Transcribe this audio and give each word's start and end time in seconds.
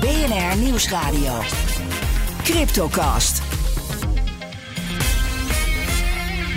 BNR 0.00 0.56
Nieuwsradio. 0.62 1.40
Cryptocast. 2.42 3.42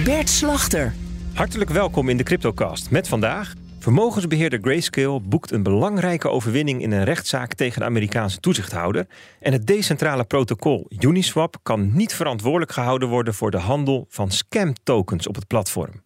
Bert 0.05 0.29
Slachter. 0.29 0.93
Hartelijk 1.33 1.69
welkom 1.69 2.09
in 2.09 2.17
de 2.17 2.23
Cryptocast 2.23 2.91
met 2.91 3.07
vandaag. 3.07 3.53
Vermogensbeheerder 3.79 4.59
Grayscale 4.61 5.19
boekt 5.19 5.51
een 5.51 5.63
belangrijke 5.63 6.29
overwinning 6.29 6.81
in 6.81 6.91
een 6.91 7.03
rechtszaak 7.03 7.53
tegen 7.53 7.79
de 7.79 7.85
Amerikaanse 7.85 8.39
toezichthouder. 8.39 9.07
En 9.39 9.51
het 9.51 9.67
decentrale 9.67 10.23
protocol 10.23 10.85
Uniswap 10.99 11.57
kan 11.63 11.89
niet 11.93 12.13
verantwoordelijk 12.13 12.71
gehouden 12.71 13.07
worden 13.07 13.33
voor 13.33 13.51
de 13.51 13.57
handel 13.57 14.05
van 14.09 14.31
scam 14.31 14.73
tokens 14.83 15.27
op 15.27 15.35
het 15.35 15.47
platform. 15.47 16.03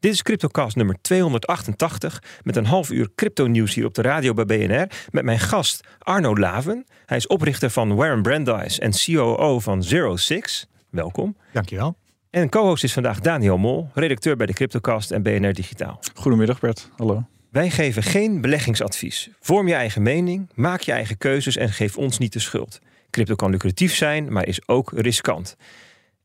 Dit 0.00 0.12
is 0.12 0.22
CryptoCast 0.22 0.76
nummer 0.76 0.96
288 1.00 2.22
met 2.42 2.56
een 2.56 2.64
half 2.64 2.90
uur 2.90 3.08
crypto-nieuws 3.14 3.74
hier 3.74 3.86
op 3.86 3.94
de 3.94 4.02
radio 4.02 4.32
bij 4.32 4.44
BNR 4.44 4.86
met 5.10 5.24
mijn 5.24 5.38
gast 5.38 5.80
Arno 5.98 6.36
Laven. 6.36 6.86
Hij 7.06 7.16
is 7.16 7.26
oprichter 7.26 7.70
van 7.70 7.94
Warren 7.94 8.22
Brandeis 8.22 8.78
en 8.78 8.92
COO 9.04 9.58
van 9.58 9.82
Zero 9.82 10.16
Six. 10.16 10.66
Welkom. 10.90 11.36
Dankjewel. 11.52 11.96
En 12.30 12.48
co-host 12.48 12.84
is 12.84 12.92
vandaag 12.92 13.20
Daniel 13.20 13.58
Mol, 13.58 13.90
redacteur 13.94 14.36
bij 14.36 14.46
de 14.46 14.52
CryptoCast 14.52 15.10
en 15.10 15.22
BNR 15.22 15.52
Digitaal. 15.52 16.00
Goedemiddag 16.14 16.60
Bert, 16.60 16.90
hallo. 16.96 17.24
Wij 17.50 17.70
geven 17.70 18.02
geen 18.02 18.40
beleggingsadvies. 18.40 19.30
Vorm 19.40 19.68
je 19.68 19.74
eigen 19.74 20.02
mening, 20.02 20.50
maak 20.54 20.80
je 20.80 20.92
eigen 20.92 21.18
keuzes 21.18 21.56
en 21.56 21.68
geef 21.68 21.96
ons 21.96 22.18
niet 22.18 22.32
de 22.32 22.40
schuld. 22.40 22.80
Crypto 23.10 23.34
kan 23.34 23.50
lucratief 23.50 23.94
zijn, 23.94 24.32
maar 24.32 24.46
is 24.46 24.68
ook 24.68 24.92
riskant. 24.94 25.56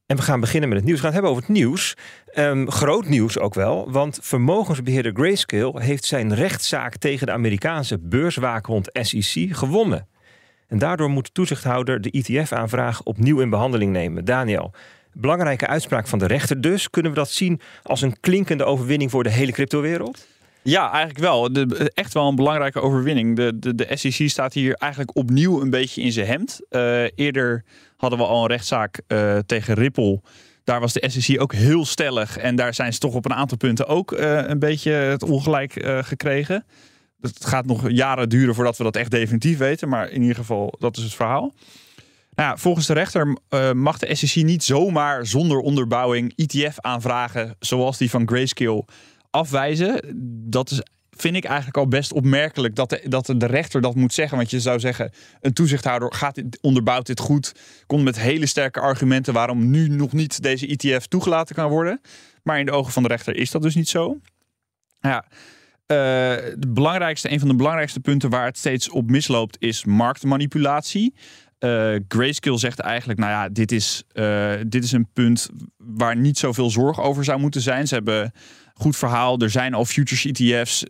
En 0.06 0.16
we 0.16 0.22
gaan 0.22 0.40
beginnen 0.40 0.70
met 0.70 0.78
het 0.78 0.88
nieuws. 0.88 1.02
We 1.02 1.06
gaan 1.06 1.16
het 1.16 1.24
hebben 1.24 1.32
over 1.32 1.54
het 1.54 1.58
nieuws. 1.62 1.96
Ehm, 2.26 2.68
groot 2.68 3.08
nieuws 3.08 3.40
ook 3.40 3.54
wel, 3.54 3.92
want 3.92 4.20
vermogensbeheerder 4.22 5.12
Grayscale 5.16 5.82
heeft 5.82 6.06
zijn 6.06 6.34
rechtszaak 6.34 6.98
tegen 6.98 7.28
de 7.28 7.34
Amerikaanse 7.34 8.00
beurswaakhond 8.00 8.90
SEC 8.94 9.56
gewonnen. 9.56 10.08
En 10.68 10.78
daardoor 10.78 11.10
moet 11.10 11.26
de 11.26 11.32
toezichthouder 11.32 12.02
de 12.02 12.12
ETF-aanvraag 12.12 13.04
opnieuw 13.04 13.40
in 13.40 13.50
behandeling 13.50 13.92
nemen. 13.92 14.26
Daniel, 14.26 14.72
belangrijke 15.14 15.68
uitspraak 15.68 16.08
van 16.08 16.20
de 16.20 16.28
rechter 16.28 16.62
dus. 16.62 16.90
Kunnen 16.90 17.12
we 17.12 17.18
dat 17.18 17.30
zien 17.30 17.62
als 17.84 18.02
een 18.02 18.20
klinkende 18.20 18.64
overwinning 18.64 19.12
voor 19.12 19.24
de 19.24 19.30
hele 19.30 19.52
cryptowereld? 19.52 20.28
Ja, 20.62 20.92
eigenlijk 20.92 21.20
wel. 21.20 21.50
Echt 21.94 22.14
wel 22.14 22.28
een 22.28 22.36
belangrijke 22.36 22.82
overwinning. 22.82 23.36
De, 23.36 23.60
de, 23.60 23.76
de 23.76 23.88
SEC 23.94 24.30
staat 24.30 24.54
hier 24.54 24.74
eigenlijk 24.74 25.16
opnieuw 25.18 25.62
een 25.62 25.70
beetje 25.70 26.02
in 26.02 26.12
zijn 26.12 26.28
hemd. 26.28 26.62
Uh, 26.70 27.04
eerder 27.16 27.64
hadden 28.10 28.28
we 28.28 28.34
al 28.34 28.42
een 28.42 28.50
rechtszaak 28.50 29.02
uh, 29.08 29.38
tegen 29.38 29.74
Ripple. 29.74 30.22
Daar 30.64 30.80
was 30.80 30.94
de 30.94 31.10
SEC 31.10 31.42
ook 31.42 31.54
heel 31.54 31.86
stellig. 31.86 32.38
En 32.38 32.56
daar 32.56 32.74
zijn 32.74 32.94
ze 32.94 33.00
toch 33.00 33.14
op 33.14 33.26
een 33.26 33.34
aantal 33.34 33.58
punten 33.58 33.88
ook 33.88 34.12
uh, 34.12 34.48
een 34.48 34.60
beetje 34.60 34.92
het 34.92 35.24
ongelijk 35.24 35.86
gekregen. 36.02 36.66
Het 37.22 37.46
gaat 37.46 37.66
nog 37.66 37.90
jaren 37.90 38.30
duren 38.30 38.56
voordat 38.56 38.78
we 38.78 38.84
dat 38.84 38.96
echt 38.96 39.12
definitief 39.12 39.58
weten. 39.58 39.90
Maar 39.90 40.10
in 40.10 40.22
ieder 40.22 40.36
geval, 40.36 40.76
dat 40.80 40.98
is 40.98 41.04
het 41.04 41.14
verhaal. 41.14 41.54
Nou 42.36 42.60
volgens 42.60 42.86
de 42.86 42.94
rechter 42.94 43.38
mag 43.76 43.98
de 43.98 44.16
SEC 44.16 44.44
niet 44.44 44.64
zomaar 44.64 45.26
zonder 45.26 45.58
onderbouwing 45.58 46.34
ETF 46.36 46.80
aanvragen. 46.80 47.56
Zoals 47.60 47.98
die 47.98 48.10
van 48.10 48.28
Grayscale 48.28 48.86
afwijzen. 49.32 50.02
Dat 50.50 50.72
is, 50.72 50.82
vind 51.16 51.36
ik 51.36 51.44
eigenlijk 51.44 51.78
al 51.78 51.88
best 51.88 52.14
opmerkelijk 52.14 52.76
dat 52.76 52.90
de, 52.90 53.02
dat 53.08 53.26
de 53.26 53.46
rechter 53.46 53.82
dat 53.82 53.96
moet 53.96 54.14
zeggen. 54.14 54.38
Want 54.38 54.50
je 54.50 54.60
zou 54.60 54.80
zeggen, 54.80 55.12
een 55.42 55.54
toezichthouder 55.54 56.14
gaat 56.14 56.36
dit, 56.36 56.58
onderbouwt 56.62 57.06
dit 57.06 57.20
goed. 57.20 57.52
Komt 57.86 58.04
met 58.04 58.20
hele 58.20 58.46
sterke 58.46 58.80
argumenten 58.80 59.34
waarom 59.34 59.70
nu 59.70 59.88
nog 59.88 60.14
niet 60.14 60.42
deze 60.42 60.68
ETF 60.68 61.06
toegelaten 61.06 61.56
kan 61.56 61.70
worden. 61.70 62.02
Maar 62.44 62.60
in 62.60 62.66
de 62.66 62.72
ogen 62.72 62.94
van 62.94 63.04
de 63.04 63.10
rechter 63.10 63.36
is 63.36 63.52
dat 63.52 63.62
dus 63.62 63.76
niet 63.76 63.90
zo. 63.90 64.20
Ja, 65.00 65.26
uh, 65.88 65.98
de 66.58 66.68
belangrijkste, 66.68 67.32
een 67.32 67.40
van 67.40 67.48
de 67.48 67.56
belangrijkste 67.56 68.00
punten 68.00 68.30
waar 68.30 68.46
het 68.46 68.58
steeds 68.58 68.90
op 68.90 69.10
misloopt 69.10 69.58
is 69.60 69.86
marktmanipulatie. 69.86 71.14
Uh, 71.60 71.96
Grayscale 72.08 72.58
zegt 72.58 72.80
eigenlijk, 72.80 73.20
nou 73.20 73.32
ja, 73.32 73.50
dit 73.50 73.72
is, 73.72 74.04
uh, 74.14 74.54
dit 74.68 74.84
is 74.84 74.92
een 74.92 75.08
punt 75.14 75.50
waar 75.78 76.16
niet 76.16 76.38
zoveel 76.38 76.70
zorg 76.70 77.02
over 77.02 77.24
zou 77.24 77.40
moeten 77.40 77.62
zijn. 77.62 77.88
Ze 77.88 77.94
hebben 77.94 78.32
goed 78.78 78.98
verhaal. 78.98 79.40
Er 79.40 79.50
zijn 79.50 79.74
al 79.74 79.86
futures 79.86 80.26
ETF's. 80.26 80.84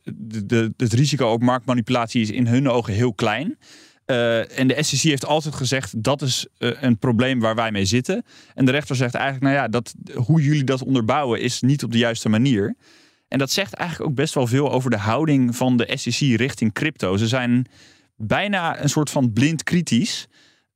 De, 0.45 0.73
het 0.77 0.93
risico 0.93 1.31
op 1.31 1.41
marktmanipulatie 1.41 2.21
is 2.21 2.29
in 2.29 2.47
hun 2.47 2.69
ogen 2.69 2.93
heel 2.93 3.13
klein. 3.13 3.57
Uh, 4.05 4.59
en 4.59 4.67
de 4.67 4.83
SEC 4.83 4.99
heeft 4.99 5.25
altijd 5.25 5.55
gezegd 5.55 6.03
dat 6.03 6.21
is 6.21 6.47
uh, 6.57 6.71
een 6.81 6.97
probleem 6.97 7.39
waar 7.39 7.55
wij 7.55 7.71
mee 7.71 7.85
zitten. 7.85 8.23
En 8.53 8.65
de 8.65 8.71
rechter 8.71 8.95
zegt 8.95 9.13
eigenlijk, 9.13 9.43
nou 9.45 9.55
ja, 9.55 9.67
dat, 9.67 9.93
hoe 10.13 10.41
jullie 10.41 10.63
dat 10.63 10.83
onderbouwen 10.83 11.41
is 11.41 11.61
niet 11.61 11.83
op 11.83 11.91
de 11.91 11.97
juiste 11.97 12.29
manier. 12.29 12.75
En 13.27 13.37
dat 13.37 13.51
zegt 13.51 13.73
eigenlijk 13.73 14.09
ook 14.09 14.15
best 14.15 14.33
wel 14.33 14.47
veel 14.47 14.71
over 14.71 14.89
de 14.89 14.97
houding 14.97 15.55
van 15.55 15.77
de 15.77 15.91
SEC 15.93 16.37
richting 16.37 16.73
crypto. 16.73 17.17
Ze 17.17 17.27
zijn 17.27 17.65
bijna 18.15 18.81
een 18.81 18.89
soort 18.89 19.09
van 19.09 19.33
blind 19.33 19.63
kritisch. 19.63 20.27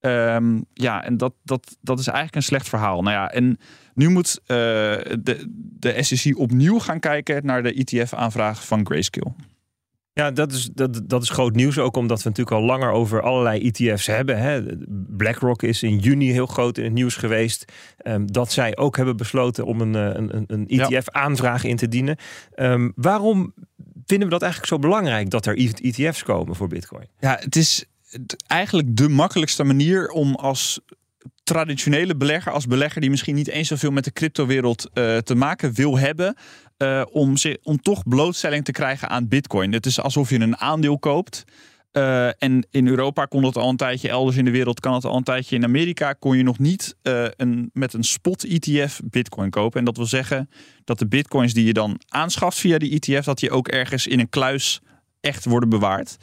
Um, 0.01 0.65
ja, 0.73 1.03
en 1.03 1.17
dat, 1.17 1.33
dat, 1.43 1.77
dat 1.81 1.99
is 1.99 2.07
eigenlijk 2.07 2.35
een 2.35 2.43
slecht 2.43 2.69
verhaal. 2.69 3.01
Nou 3.01 3.15
ja, 3.15 3.31
en 3.31 3.57
nu 3.93 4.09
moet 4.09 4.39
uh, 4.41 4.47
de, 4.47 5.45
de 5.79 6.03
SEC 6.03 6.37
opnieuw 6.37 6.79
gaan 6.79 6.99
kijken 6.99 7.45
naar 7.45 7.63
de 7.63 7.73
ETF-aanvraag 7.73 8.65
van 8.65 8.85
Grayscale. 8.85 9.33
Ja, 10.13 10.31
dat 10.31 10.51
is, 10.51 10.69
dat, 10.73 11.01
dat 11.05 11.23
is 11.23 11.29
groot 11.29 11.55
nieuws. 11.55 11.77
Ook 11.77 11.97
omdat 11.97 12.23
we 12.23 12.29
natuurlijk 12.29 12.55
al 12.55 12.63
langer 12.63 12.91
over 12.91 13.21
allerlei 13.21 13.71
ETF's 13.71 14.05
hebben. 14.05 14.39
Hè. 14.39 14.61
BlackRock 14.89 15.63
is 15.63 15.83
in 15.83 15.97
juni 15.97 16.31
heel 16.31 16.45
groot 16.45 16.77
in 16.77 16.83
het 16.83 16.93
nieuws 16.93 17.15
geweest. 17.15 17.71
Um, 18.03 18.31
dat 18.31 18.51
zij 18.51 18.77
ook 18.77 18.97
hebben 18.97 19.17
besloten 19.17 19.65
om 19.65 19.81
een, 19.81 19.93
een, 19.93 20.43
een 20.47 20.67
ETF-aanvraag 20.67 21.63
in 21.63 21.75
te 21.75 21.87
dienen. 21.87 22.17
Um, 22.55 22.91
waarom 22.95 23.53
vinden 24.05 24.27
we 24.27 24.33
dat 24.33 24.41
eigenlijk 24.41 24.71
zo 24.73 24.79
belangrijk 24.79 25.29
dat 25.29 25.45
er 25.45 25.57
ETF's 25.57 26.23
komen 26.23 26.55
voor 26.55 26.67
Bitcoin? 26.67 27.07
Ja, 27.19 27.37
het 27.39 27.55
is 27.55 27.85
eigenlijk 28.47 28.97
de 28.97 29.09
makkelijkste 29.09 29.63
manier 29.63 30.09
om 30.09 30.35
als 30.35 30.79
traditionele 31.43 32.15
belegger, 32.15 32.51
als 32.51 32.67
belegger 32.67 33.01
die 33.01 33.09
misschien 33.09 33.35
niet 33.35 33.47
eens 33.47 33.67
zoveel 33.67 33.91
met 33.91 34.03
de 34.03 34.11
cryptowereld 34.11 34.89
uh, 34.93 35.17
te 35.17 35.35
maken 35.35 35.73
wil 35.73 35.97
hebben, 35.97 36.35
uh, 36.77 37.01
om, 37.11 37.33
om 37.63 37.81
toch 37.81 38.03
blootstelling 38.03 38.65
te 38.65 38.71
krijgen 38.71 39.09
aan 39.09 39.27
Bitcoin. 39.27 39.73
Het 39.73 39.85
is 39.85 39.99
alsof 39.99 40.29
je 40.29 40.39
een 40.39 40.57
aandeel 40.57 40.99
koopt. 40.99 41.43
Uh, 41.91 42.43
en 42.43 42.67
in 42.71 42.87
Europa 42.87 43.25
kon 43.25 43.41
dat 43.41 43.57
al 43.57 43.69
een 43.69 43.77
tijdje, 43.77 44.09
elders 44.09 44.37
in 44.37 44.45
de 44.45 44.51
wereld 44.51 44.79
kan 44.79 44.93
het 44.93 45.05
al 45.05 45.15
een 45.15 45.23
tijdje. 45.23 45.55
In 45.55 45.63
Amerika 45.63 46.13
kon 46.13 46.37
je 46.37 46.43
nog 46.43 46.59
niet 46.59 46.95
een, 47.01 47.69
met 47.73 47.93
een 47.93 48.03
spot 48.03 48.43
ETF 48.43 48.99
Bitcoin 49.03 49.49
kopen. 49.49 49.79
En 49.79 49.85
dat 49.85 49.97
wil 49.97 50.05
zeggen 50.05 50.49
dat 50.83 50.99
de 50.99 51.07
Bitcoins 51.07 51.53
die 51.53 51.65
je 51.65 51.73
dan 51.73 51.99
aanschaft 52.07 52.57
via 52.57 52.77
die 52.77 52.99
ETF, 52.99 53.25
dat 53.25 53.39
die 53.39 53.51
ook 53.51 53.67
ergens 53.67 54.07
in 54.07 54.19
een 54.19 54.29
kluis 54.29 54.79
echt 55.21 55.45
worden 55.45 55.69
bewaard. 55.69 56.17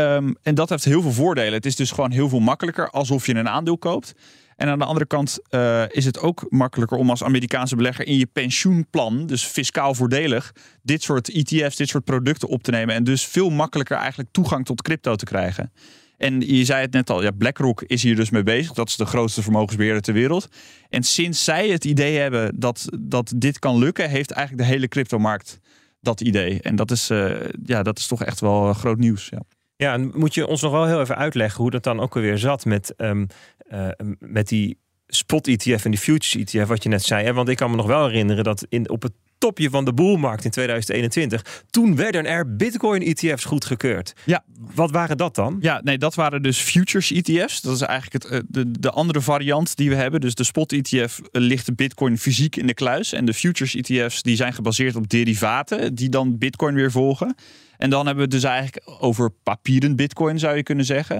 Um, 0.00 0.36
en 0.42 0.54
dat 0.54 0.68
heeft 0.68 0.84
heel 0.84 1.02
veel 1.02 1.12
voordelen. 1.12 1.52
Het 1.52 1.66
is 1.66 1.76
dus 1.76 1.90
gewoon 1.90 2.10
heel 2.10 2.28
veel 2.28 2.40
makkelijker 2.40 2.90
alsof 2.90 3.26
je 3.26 3.34
een 3.34 3.48
aandeel 3.48 3.78
koopt. 3.78 4.14
En 4.56 4.68
aan 4.68 4.78
de 4.78 4.84
andere 4.84 5.06
kant 5.06 5.38
uh, 5.50 5.82
is 5.88 6.04
het 6.04 6.18
ook 6.18 6.46
makkelijker 6.48 6.98
om 6.98 7.10
als 7.10 7.24
Amerikaanse 7.24 7.76
belegger 7.76 8.06
in 8.06 8.16
je 8.16 8.26
pensioenplan, 8.26 9.26
dus 9.26 9.44
fiscaal 9.44 9.94
voordelig, 9.94 10.52
dit 10.82 11.02
soort 11.02 11.28
ETF's, 11.28 11.76
dit 11.76 11.88
soort 11.88 12.04
producten 12.04 12.48
op 12.48 12.62
te 12.62 12.70
nemen. 12.70 12.94
En 12.94 13.04
dus 13.04 13.26
veel 13.26 13.50
makkelijker 13.50 13.96
eigenlijk 13.96 14.28
toegang 14.32 14.64
tot 14.64 14.82
crypto 14.82 15.14
te 15.16 15.24
krijgen. 15.24 15.72
En 16.16 16.40
je 16.40 16.64
zei 16.64 16.80
het 16.80 16.92
net 16.92 17.10
al, 17.10 17.22
ja, 17.22 17.30
BlackRock 17.30 17.82
is 17.82 18.02
hier 18.02 18.16
dus 18.16 18.30
mee 18.30 18.42
bezig. 18.42 18.72
Dat 18.72 18.88
is 18.88 18.96
de 18.96 19.04
grootste 19.04 19.42
vermogensbeheerder 19.42 20.02
ter 20.02 20.14
wereld. 20.14 20.48
En 20.88 21.02
sinds 21.02 21.44
zij 21.44 21.68
het 21.68 21.84
idee 21.84 22.18
hebben 22.18 22.60
dat, 22.60 22.88
dat 23.00 23.32
dit 23.36 23.58
kan 23.58 23.78
lukken, 23.78 24.10
heeft 24.10 24.30
eigenlijk 24.30 24.66
de 24.66 24.74
hele 24.74 24.88
cryptomarkt 24.88 25.58
dat 26.00 26.20
idee. 26.20 26.60
En 26.62 26.76
dat 26.76 26.90
is, 26.90 27.10
uh, 27.10 27.30
ja, 27.64 27.82
dat 27.82 27.98
is 27.98 28.06
toch 28.06 28.24
echt 28.24 28.40
wel 28.40 28.72
groot 28.72 28.98
nieuws. 28.98 29.28
Ja. 29.28 29.42
Ja, 29.80 29.92
en 29.92 30.12
moet 30.14 30.34
je 30.34 30.46
ons 30.46 30.62
nog 30.62 30.72
wel 30.72 30.86
heel 30.86 31.00
even 31.00 31.16
uitleggen 31.16 31.62
hoe 31.62 31.70
dat 31.70 31.82
dan 31.82 32.00
ook 32.00 32.14
alweer 32.16 32.38
zat 32.38 32.64
met, 32.64 32.94
um, 32.96 33.26
uh, 33.72 33.88
met 34.18 34.48
die 34.48 34.78
spot 35.06 35.46
ETF 35.46 35.84
en 35.84 35.90
die 35.90 36.00
futures 36.00 36.54
ETF, 36.54 36.68
wat 36.68 36.82
je 36.82 36.88
net 36.88 37.02
zei. 37.02 37.32
Want 37.32 37.48
ik 37.48 37.56
kan 37.56 37.70
me 37.70 37.76
nog 37.76 37.86
wel 37.86 38.06
herinneren 38.06 38.44
dat 38.44 38.66
in, 38.68 38.90
op 38.90 39.02
het 39.02 39.12
topje 39.40 39.70
van 39.70 39.84
de 39.84 39.92
boelmarkt 39.92 40.44
in 40.44 40.50
2021. 40.50 41.64
Toen 41.70 41.96
werden 41.96 42.26
er 42.26 42.56
Bitcoin-ETF's 42.56 43.44
goedgekeurd. 43.44 44.12
Ja. 44.24 44.44
Wat 44.74 44.90
waren 44.90 45.16
dat 45.16 45.34
dan? 45.34 45.56
Ja, 45.60 45.80
nee, 45.84 45.98
dat 45.98 46.14
waren 46.14 46.42
dus 46.42 46.58
futures 46.58 47.12
ETF's. 47.12 47.60
Dat 47.60 47.74
is 47.74 47.80
eigenlijk 47.80 48.24
het, 48.24 48.32
eh, 48.32 48.40
de, 48.48 48.70
de 48.80 48.90
andere 48.90 49.20
variant 49.20 49.76
die 49.76 49.88
we 49.88 49.94
hebben. 49.94 50.20
Dus 50.20 50.34
de 50.34 50.44
spot 50.44 50.72
ETF 50.72 51.20
ligt 51.32 51.66
de 51.66 51.72
Bitcoin 51.72 52.18
fysiek 52.18 52.56
in 52.56 52.66
de 52.66 52.74
kluis. 52.74 53.12
En 53.12 53.24
de 53.24 53.34
futures 53.34 53.74
ETF's 53.74 54.22
die 54.22 54.36
zijn 54.36 54.52
gebaseerd 54.52 54.96
op 54.96 55.08
derivaten 55.08 55.94
die 55.94 56.08
dan 56.08 56.38
Bitcoin 56.38 56.74
weer 56.74 56.90
volgen. 56.90 57.34
En 57.80 57.90
dan 57.90 58.06
hebben 58.06 58.28
we 58.28 58.34
het 58.34 58.42
dus 58.42 58.50
eigenlijk 58.50 58.82
over 59.00 59.30
papieren 59.30 59.96
bitcoin, 59.96 60.38
zou 60.38 60.56
je 60.56 60.62
kunnen 60.62 60.84
zeggen. 60.84 61.16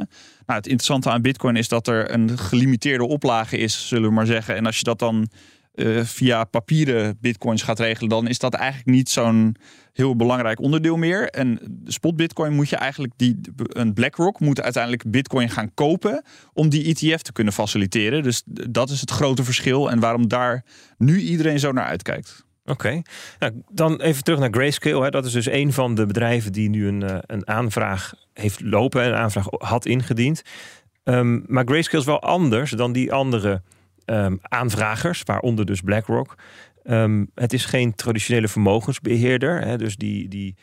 Nou, 0.46 0.58
het 0.58 0.66
interessante 0.66 1.10
aan 1.10 1.22
bitcoin 1.22 1.56
is 1.56 1.68
dat 1.68 1.86
er 1.86 2.12
een 2.12 2.38
gelimiteerde 2.38 3.06
oplage 3.06 3.56
is, 3.56 3.88
zullen 3.88 4.08
we 4.08 4.14
maar 4.14 4.26
zeggen. 4.26 4.56
En 4.56 4.66
als 4.66 4.76
je 4.76 4.84
dat 4.84 4.98
dan 4.98 5.28
uh, 5.74 6.04
via 6.04 6.44
papieren 6.44 7.18
bitcoins 7.20 7.62
gaat 7.62 7.78
regelen, 7.78 8.08
dan 8.08 8.28
is 8.28 8.38
dat 8.38 8.54
eigenlijk 8.54 8.90
niet 8.90 9.08
zo'n 9.08 9.56
heel 9.92 10.16
belangrijk 10.16 10.60
onderdeel 10.60 10.96
meer. 10.96 11.28
En 11.28 11.60
spot 11.84 12.16
bitcoin 12.16 12.52
moet 12.52 12.68
je 12.68 12.76
eigenlijk, 12.76 13.12
die, 13.16 13.40
een 13.56 13.94
BlackRock 13.94 14.40
moet 14.40 14.60
uiteindelijk 14.60 15.10
bitcoin 15.10 15.50
gaan 15.50 15.74
kopen 15.74 16.24
om 16.52 16.68
die 16.68 16.94
ETF 16.94 17.22
te 17.22 17.32
kunnen 17.32 17.52
faciliteren. 17.52 18.22
Dus 18.22 18.42
dat 18.46 18.90
is 18.90 19.00
het 19.00 19.10
grote 19.10 19.44
verschil 19.44 19.90
en 19.90 20.00
waarom 20.00 20.28
daar 20.28 20.64
nu 20.98 21.20
iedereen 21.20 21.58
zo 21.58 21.72
naar 21.72 21.86
uitkijkt. 21.86 22.44
Oké, 22.64 23.02
nou, 23.38 23.62
dan 23.72 24.00
even 24.00 24.24
terug 24.24 24.38
naar 24.38 24.50
Grayscale. 24.50 25.04
Hè. 25.04 25.10
Dat 25.10 25.24
is 25.24 25.32
dus 25.32 25.46
een 25.46 25.72
van 25.72 25.94
de 25.94 26.06
bedrijven 26.06 26.52
die 26.52 26.68
nu 26.68 26.88
een, 26.88 27.02
eh, 27.02 27.18
een 27.26 27.48
aanvraag 27.48 28.14
heeft 28.32 28.60
lopen 28.60 29.02
en 29.02 29.08
een 29.08 29.14
aanvraag 29.14 29.46
had 29.58 29.86
ingediend. 29.86 30.42
Um, 31.04 31.44
maar 31.46 31.64
Grayscale 31.64 32.00
is 32.00 32.06
wel 32.06 32.22
anders 32.22 32.70
dan 32.70 32.92
die 32.92 33.12
andere 33.12 33.62
um, 34.10 34.38
aanvragers, 34.42 35.22
waaronder 35.24 35.66
dus 35.66 35.80
BlackRock. 35.80 36.34
Um, 36.84 37.30
het 37.34 37.52
is 37.52 37.64
geen 37.64 37.94
traditionele 37.94 38.48
vermogensbeheerder, 38.48 39.60
hè, 39.60 39.78
dus 39.78 39.96
die, 39.96 40.28
die 40.28 40.56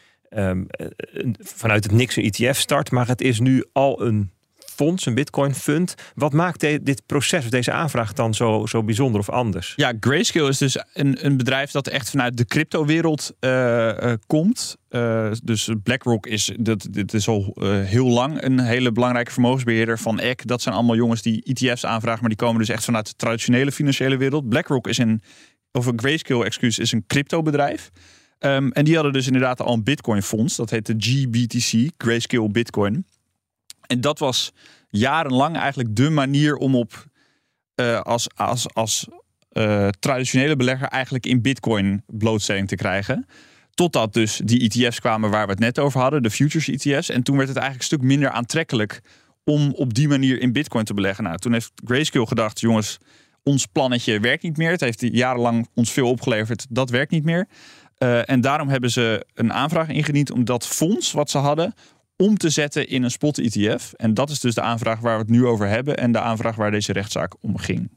vanuit 1.39 1.83
het 1.83 1.93
niks 1.93 2.15
een 2.15 2.23
ETF 2.23 2.57
start, 2.57 2.91
maar 2.91 3.07
het 3.07 3.21
is 3.21 3.39
nu 3.39 3.65
al 3.71 4.01
een 4.01 4.31
fonds, 4.77 5.05
een 5.05 5.13
Bitcoin 5.13 5.55
fund. 5.55 5.93
Wat 6.15 6.33
maakt 6.33 6.59
dit 6.59 7.01
proces 7.05 7.43
of 7.43 7.49
deze 7.49 7.71
aanvraag 7.71 8.13
dan 8.13 8.33
zo, 8.33 8.65
zo 8.65 8.83
bijzonder 8.83 9.19
of 9.19 9.29
anders? 9.29 9.73
Ja, 9.75 9.93
Grayscale 9.99 10.49
is 10.49 10.57
dus 10.57 10.83
een, 10.93 11.25
een 11.25 11.37
bedrijf 11.37 11.71
dat 11.71 11.87
echt 11.87 12.09
vanuit 12.09 12.37
de 12.37 12.45
cryptowereld 12.45 13.33
uh, 13.39 14.13
komt. 14.27 14.77
Uh, 14.89 15.31
dus 15.43 15.69
BlackRock 15.83 16.25
is, 16.25 16.51
dat, 16.59 16.87
dit 16.91 17.13
is 17.13 17.27
al 17.27 17.55
heel 17.61 18.07
lang 18.07 18.41
een 18.41 18.59
hele 18.59 18.91
belangrijke 18.91 19.31
vermogensbeheerder 19.31 19.99
van 19.99 20.19
ECK. 20.19 20.47
Dat 20.47 20.61
zijn 20.61 20.75
allemaal 20.75 20.95
jongens 20.95 21.21
die 21.21 21.43
ETF's 21.43 21.85
aanvragen, 21.85 22.19
maar 22.19 22.29
die 22.29 22.37
komen 22.37 22.59
dus 22.59 22.69
echt 22.69 22.85
vanuit 22.85 23.07
de 23.07 23.13
traditionele 23.15 23.71
financiële 23.71 24.17
wereld. 24.17 24.49
BlackRock 24.49 24.87
is 24.87 24.97
een, 24.97 25.21
of 25.71 25.85
een 25.85 25.99
Grayscale, 25.99 26.45
excuus, 26.45 26.79
is 26.79 26.91
een 26.91 27.03
cryptobedrijf. 27.07 27.91
Um, 28.39 28.71
en 28.71 28.85
die 28.85 28.93
hadden 28.93 29.13
dus 29.13 29.25
inderdaad 29.25 29.61
al 29.61 29.73
een 29.73 29.83
Bitcoin 29.83 30.23
fonds. 30.23 30.55
Dat 30.55 30.69
heet 30.69 30.85
de 30.85 30.95
GBTC, 30.97 31.91
Grayscale 31.97 32.49
Bitcoin. 32.49 33.05
En 33.87 34.01
dat 34.01 34.19
was 34.19 34.51
jarenlang 34.89 35.57
eigenlijk 35.57 35.95
de 35.95 36.09
manier 36.09 36.55
om 36.55 36.75
op 36.75 37.05
uh, 37.75 38.01
als, 38.01 38.27
als, 38.35 38.73
als 38.73 39.07
uh, 39.51 39.87
traditionele 39.99 40.55
belegger 40.55 40.87
eigenlijk 40.87 41.25
in 41.25 41.41
bitcoin 41.41 42.03
blootstelling 42.07 42.67
te 42.67 42.75
krijgen. 42.75 43.25
Totdat 43.73 44.13
dus 44.13 44.41
die 44.43 44.69
ETF's 44.69 44.99
kwamen 44.99 45.29
waar 45.29 45.45
we 45.45 45.51
het 45.51 45.59
net 45.59 45.79
over 45.79 46.01
hadden, 46.01 46.23
de 46.23 46.29
futures 46.29 46.67
ETF's. 46.67 47.09
En 47.09 47.23
toen 47.23 47.37
werd 47.37 47.47
het 47.47 47.57
eigenlijk 47.57 47.91
een 47.91 47.97
stuk 47.97 48.07
minder 48.07 48.29
aantrekkelijk 48.29 49.01
om 49.43 49.73
op 49.73 49.93
die 49.93 50.07
manier 50.07 50.41
in 50.41 50.51
bitcoin 50.51 50.85
te 50.85 50.93
beleggen. 50.93 51.23
Nou, 51.23 51.37
toen 51.37 51.53
heeft 51.53 51.71
Grayscale 51.85 52.27
gedacht, 52.27 52.59
jongens, 52.59 52.97
ons 53.43 53.65
plannetje 53.65 54.19
werkt 54.19 54.43
niet 54.43 54.57
meer. 54.57 54.71
Het 54.71 54.81
heeft 54.81 55.01
jarenlang 55.01 55.67
ons 55.73 55.91
veel 55.91 56.09
opgeleverd, 56.09 56.65
dat 56.69 56.89
werkt 56.89 57.11
niet 57.11 57.23
meer. 57.23 57.47
Uh, 57.97 58.29
en 58.29 58.41
daarom 58.41 58.69
hebben 58.69 58.91
ze 58.91 59.25
een 59.33 59.53
aanvraag 59.53 59.87
ingediend 59.87 60.31
om 60.31 60.45
dat 60.45 60.67
fonds 60.67 61.11
wat 61.11 61.29
ze 61.29 61.37
hadden, 61.37 61.73
om 62.17 62.37
te 62.37 62.49
zetten 62.49 62.87
in 62.87 63.03
een 63.03 63.11
spot 63.11 63.37
ETF. 63.37 63.93
En 63.93 64.13
dat 64.13 64.29
is 64.29 64.39
dus 64.39 64.55
de 64.55 64.61
aanvraag 64.61 64.99
waar 64.99 65.15
we 65.15 65.21
het 65.21 65.29
nu 65.29 65.45
over 65.45 65.67
hebben 65.67 65.97
en 65.97 66.11
de 66.11 66.19
aanvraag 66.19 66.55
waar 66.55 66.71
deze 66.71 66.93
rechtszaak 66.93 67.33
om 67.39 67.57
ging. 67.57 67.89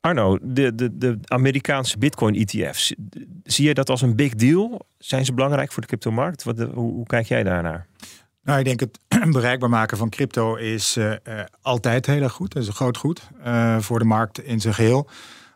Arno, 0.00 0.38
de, 0.42 0.74
de, 0.74 0.98
de 0.98 1.18
Amerikaanse 1.24 1.98
Bitcoin-ETF's, 1.98 2.94
zie 3.42 3.66
je 3.66 3.74
dat 3.74 3.90
als 3.90 4.02
een 4.02 4.16
big 4.16 4.34
deal? 4.34 4.86
Zijn 4.98 5.24
ze 5.24 5.32
belangrijk 5.32 5.72
voor 5.72 5.82
de 5.82 5.88
cryptomarkt? 5.88 6.44
Wat, 6.44 6.58
hoe, 6.58 6.92
hoe 6.92 7.06
kijk 7.06 7.26
jij 7.26 7.42
daarnaar? 7.42 7.86
Nou, 8.42 8.58
ik 8.58 8.64
denk 8.64 8.80
het 8.80 8.98
bereikbaar 9.32 9.68
maken 9.68 9.96
van 9.96 10.08
crypto 10.08 10.54
is 10.54 10.96
uh, 10.96 11.10
uh, 11.10 11.40
altijd 11.60 12.06
heel 12.06 12.22
erg 12.22 12.32
goed. 12.32 12.52
Dat 12.52 12.62
is 12.62 12.68
een 12.68 12.74
groot 12.74 12.96
goed 12.96 13.30
uh, 13.46 13.78
voor 13.78 13.98
de 13.98 14.04
markt 14.04 14.42
in 14.42 14.60
zijn 14.60 14.74
geheel. 14.74 15.08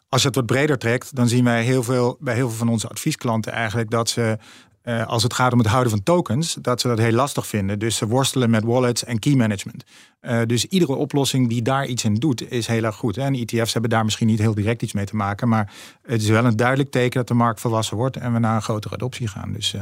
Als 0.08 0.20
je 0.20 0.26
het 0.26 0.36
wat 0.36 0.46
breder 0.46 0.78
trekt, 0.78 1.14
dan 1.16 1.28
zien 1.28 1.44
wij 1.44 1.62
heel 1.64 1.82
veel, 1.82 2.16
bij 2.20 2.34
heel 2.34 2.48
veel 2.48 2.58
van 2.58 2.68
onze 2.68 2.88
adviesklanten 2.88 3.52
eigenlijk 3.52 3.90
dat 3.90 4.08
ze 4.08 4.38
uh, 4.84 5.06
als 5.06 5.22
het 5.22 5.34
gaat 5.34 5.52
om 5.52 5.58
het 5.58 5.68
houden 5.68 5.90
van 5.92 6.02
tokens, 6.02 6.56
dat 6.60 6.80
ze 6.80 6.88
dat 6.88 6.98
heel 6.98 7.12
lastig 7.12 7.46
vinden. 7.46 7.78
Dus 7.78 7.96
ze 7.96 8.06
worstelen 8.06 8.50
met 8.50 8.64
wallets 8.64 9.04
en 9.04 9.18
key 9.18 9.34
management. 9.34 9.84
Uh, 10.22 10.40
dus 10.46 10.64
iedere 10.64 10.94
oplossing 10.94 11.48
die 11.48 11.62
daar 11.62 11.86
iets 11.86 12.04
in 12.04 12.14
doet, 12.14 12.50
is 12.50 12.66
heel 12.66 12.84
erg 12.84 12.96
goed. 12.96 13.16
En 13.16 13.34
ETF's 13.34 13.72
hebben 13.72 13.90
daar 13.90 14.04
misschien 14.04 14.26
niet 14.26 14.38
heel 14.38 14.54
direct 14.54 14.82
iets 14.82 14.92
mee 14.92 15.04
te 15.04 15.16
maken, 15.16 15.48
maar 15.48 15.72
het 16.02 16.22
is 16.22 16.28
wel 16.28 16.44
een 16.44 16.56
duidelijk 16.56 16.90
teken 16.90 17.18
dat 17.18 17.28
de 17.28 17.34
markt 17.34 17.60
volwassen 17.60 17.96
wordt 17.96 18.16
en 18.16 18.32
we 18.32 18.38
naar 18.38 18.54
een 18.54 18.62
grotere 18.62 18.94
adoptie 18.94 19.28
gaan. 19.28 19.52
Dus, 19.52 19.74
uh... 19.74 19.80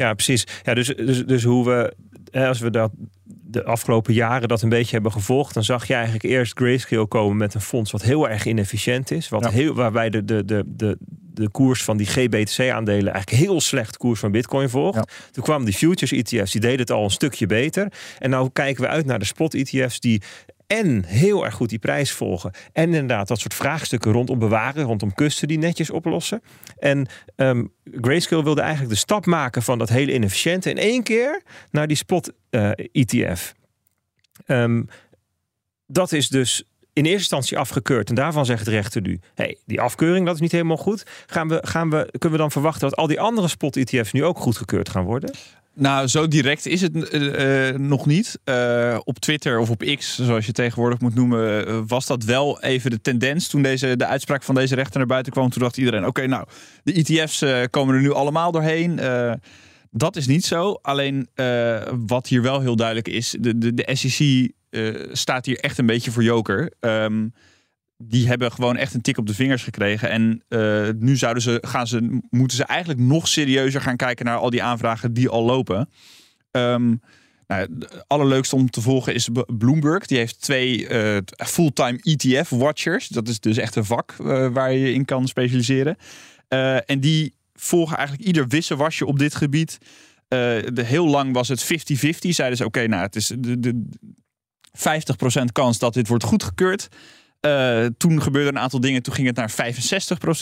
Ja, 0.00 0.14
precies. 0.14 0.46
Ja, 0.62 0.74
dus, 0.74 0.86
dus, 0.86 1.26
dus 1.26 1.44
hoe 1.44 1.64
we, 1.64 1.94
als 2.38 2.60
we 2.60 2.70
dat 2.70 2.90
de 3.26 3.64
afgelopen 3.64 4.14
jaren 4.14 4.48
dat 4.48 4.62
een 4.62 4.68
beetje 4.68 4.92
hebben 4.92 5.12
gevolgd, 5.12 5.54
dan 5.54 5.64
zag 5.64 5.86
je 5.86 5.94
eigenlijk 5.94 6.24
eerst 6.24 6.58
Grayscale 6.58 7.06
komen 7.06 7.36
met 7.36 7.54
een 7.54 7.60
fonds 7.60 7.90
wat 7.90 8.02
heel 8.02 8.28
erg 8.28 8.46
inefficiënt 8.46 9.10
is. 9.10 9.28
Wat 9.28 9.48
heel, 9.48 9.74
waarbij 9.74 10.10
de, 10.10 10.24
de, 10.24 10.44
de, 10.44 10.64
de, 10.66 10.98
de 11.34 11.48
koers 11.48 11.84
van 11.84 11.96
die 11.96 12.06
GBTC-aandelen 12.06 13.12
eigenlijk 13.12 13.42
heel 13.42 13.60
slecht 13.60 13.96
koers 13.96 14.20
van 14.20 14.32
Bitcoin 14.32 14.68
volgt. 14.68 15.12
Toen 15.30 15.44
kwamen 15.44 15.64
die 15.64 15.74
futures 15.74 16.12
ETF's, 16.12 16.52
die 16.52 16.60
deden 16.60 16.78
het 16.78 16.90
al 16.90 17.04
een 17.04 17.10
stukje 17.10 17.46
beter. 17.46 17.92
En 18.18 18.30
nou 18.30 18.50
kijken 18.52 18.82
we 18.82 18.88
uit 18.88 19.06
naar 19.06 19.18
de 19.18 19.24
spot 19.24 19.54
ETF's 19.54 20.00
die 20.00 20.22
en 20.76 21.04
heel 21.04 21.44
erg 21.44 21.54
goed 21.54 21.68
die 21.68 21.78
prijs 21.78 22.12
volgen. 22.12 22.50
En 22.72 22.84
inderdaad 22.84 23.28
dat 23.28 23.38
soort 23.38 23.54
vraagstukken 23.54 24.12
rondom 24.12 24.38
bewaren, 24.38 24.84
rondom 24.84 25.14
kusten 25.14 25.48
die 25.48 25.58
netjes 25.58 25.90
oplossen. 25.90 26.42
En 26.78 27.06
um, 27.36 27.72
Grayscale 27.84 28.44
wilde 28.44 28.60
eigenlijk 28.60 28.92
de 28.92 28.98
stap 28.98 29.26
maken 29.26 29.62
van 29.62 29.78
dat 29.78 29.88
hele 29.88 30.14
inefficiënte 30.14 30.70
in 30.70 30.78
één 30.78 31.02
keer 31.02 31.42
naar 31.70 31.86
die 31.86 31.96
spot 31.96 32.32
ETF. 32.92 33.54
Um, 34.46 34.88
dat 35.86 36.12
is 36.12 36.28
dus 36.28 36.64
in 36.92 37.04
eerste 37.04 37.18
instantie 37.18 37.58
afgekeurd. 37.58 38.08
En 38.08 38.14
daarvan 38.14 38.46
zegt 38.46 38.64
de 38.64 38.70
rechter 38.70 39.00
nu: 39.00 39.20
hey, 39.34 39.58
die 39.66 39.80
afkeuring 39.80 40.26
dat 40.26 40.34
is 40.34 40.40
niet 40.40 40.52
helemaal 40.52 40.76
goed. 40.76 41.06
Gaan 41.26 41.48
we, 41.48 41.58
gaan 41.62 41.90
we, 41.90 42.08
kunnen 42.10 42.30
we 42.30 42.36
dan 42.36 42.50
verwachten 42.50 42.88
dat 42.88 42.98
al 42.98 43.06
die 43.06 43.20
andere 43.20 43.48
spot-ETF's 43.48 44.12
nu 44.12 44.24
ook 44.24 44.38
goedgekeurd 44.38 44.88
gaan 44.88 45.04
worden? 45.04 45.30
Nou, 45.80 46.06
zo 46.06 46.28
direct 46.28 46.66
is 46.66 46.80
het 46.80 47.14
uh, 47.14 47.70
nog 47.70 48.06
niet. 48.06 48.38
Uh, 48.44 48.98
op 49.04 49.18
Twitter 49.18 49.58
of 49.58 49.70
op 49.70 49.94
X, 49.98 50.14
zoals 50.14 50.46
je 50.46 50.52
tegenwoordig 50.52 51.00
moet 51.00 51.14
noemen, 51.14 51.86
was 51.86 52.06
dat 52.06 52.24
wel 52.24 52.62
even 52.62 52.90
de 52.90 53.00
tendens 53.00 53.48
toen 53.48 53.62
deze, 53.62 53.96
de 53.96 54.06
uitspraak 54.06 54.42
van 54.42 54.54
deze 54.54 54.74
rechter 54.74 54.98
naar 54.98 55.06
buiten 55.06 55.32
kwam. 55.32 55.50
Toen 55.50 55.62
dacht 55.62 55.76
iedereen: 55.76 56.06
oké, 56.06 56.26
nou, 56.26 56.46
de 56.82 56.92
ETF's 56.92 57.44
komen 57.70 57.94
er 57.94 58.00
nu 58.00 58.12
allemaal 58.12 58.52
doorheen. 58.52 59.00
dat 59.90 60.16
is 60.16 60.26
niet 60.26 60.44
zo. 60.44 60.78
Alleen 60.82 61.28
wat 62.06 62.26
hier 62.26 62.42
wel 62.42 62.60
heel 62.60 62.76
duidelijk 62.76 63.08
is: 63.08 63.36
de, 63.40 63.58
de, 63.58 63.74
de 63.74 63.88
SEC 63.92 64.50
staat 65.12 65.46
hier 65.46 65.58
echt 65.58 65.78
een 65.78 65.86
beetje 65.86 66.10
voor 66.10 66.22
joker. 66.22 66.72
Um, 66.80 67.32
die 68.02 68.26
hebben 68.26 68.52
gewoon 68.52 68.76
echt 68.76 68.94
een 68.94 69.00
tik 69.00 69.18
op 69.18 69.26
de 69.26 69.34
vingers 69.34 69.62
gekregen. 69.62 70.10
En 70.10 70.42
uh, 70.48 70.88
nu 70.98 71.16
zouden 71.16 71.42
ze, 71.42 71.58
gaan 71.66 71.86
ze, 71.86 72.20
moeten 72.30 72.56
ze 72.56 72.64
eigenlijk 72.64 73.00
nog 73.00 73.28
serieuzer 73.28 73.80
gaan 73.80 73.96
kijken 73.96 74.24
naar 74.24 74.36
al 74.36 74.50
die 74.50 74.62
aanvragen 74.62 75.12
die 75.12 75.28
al 75.28 75.44
lopen. 75.44 75.88
Um, 76.50 77.00
nou, 77.46 77.62
het 77.78 78.04
allerleukste 78.06 78.56
om 78.56 78.70
te 78.70 78.80
volgen 78.80 79.14
is 79.14 79.28
Bloomberg. 79.58 80.06
Die 80.06 80.18
heeft 80.18 80.40
twee 80.40 80.88
uh, 80.88 81.16
fulltime 81.36 81.98
ETF-watchers. 82.02 83.08
Dat 83.08 83.28
is 83.28 83.40
dus 83.40 83.56
echt 83.56 83.76
een 83.76 83.84
vak 83.84 84.14
uh, 84.20 84.48
waar 84.48 84.72
je 84.72 84.92
in 84.92 85.04
kan 85.04 85.28
specialiseren. 85.28 85.96
en 86.86 87.00
die 87.00 87.34
volgen 87.54 87.96
eigenlijk 87.96 88.26
ieder 88.26 88.48
wisselwasje 88.48 89.06
op 89.06 89.18
dit 89.18 89.34
gebied. 89.34 89.78
de, 90.28 90.82
heel 90.84 91.06
lang 91.06 91.32
was 91.32 91.48
het 91.48 91.64
50-50. 91.64 91.68
Zeiden 92.28 92.56
ze, 92.56 92.64
oké, 92.64 92.86
nou, 92.86 93.02
het 93.02 93.16
is 93.16 93.32
de, 93.38 93.60
de 93.60 93.84
50% 95.40 95.44
kans 95.52 95.78
dat 95.78 95.94
dit 95.94 96.08
wordt 96.08 96.24
goedgekeurd. 96.24 96.88
Uh, 97.46 97.86
toen 97.96 98.22
gebeurde 98.22 98.48
een 98.48 98.58
aantal 98.58 98.80
dingen. 98.80 99.02
Toen 99.02 99.14
ging 99.14 99.26
het 99.26 99.36
naar 99.36 99.74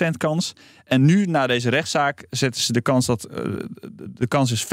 65% 0.06 0.16
kans. 0.16 0.52
En 0.84 1.04
nu, 1.04 1.24
na 1.24 1.46
deze 1.46 1.70
rechtszaak, 1.70 2.26
zetten 2.30 2.62
ze 2.62 2.72
de 2.72 2.80
kans 2.80 3.06
dat. 3.06 3.28
Uh, 3.30 3.36
de 4.10 4.26
kans 4.26 4.52
is 4.52 4.64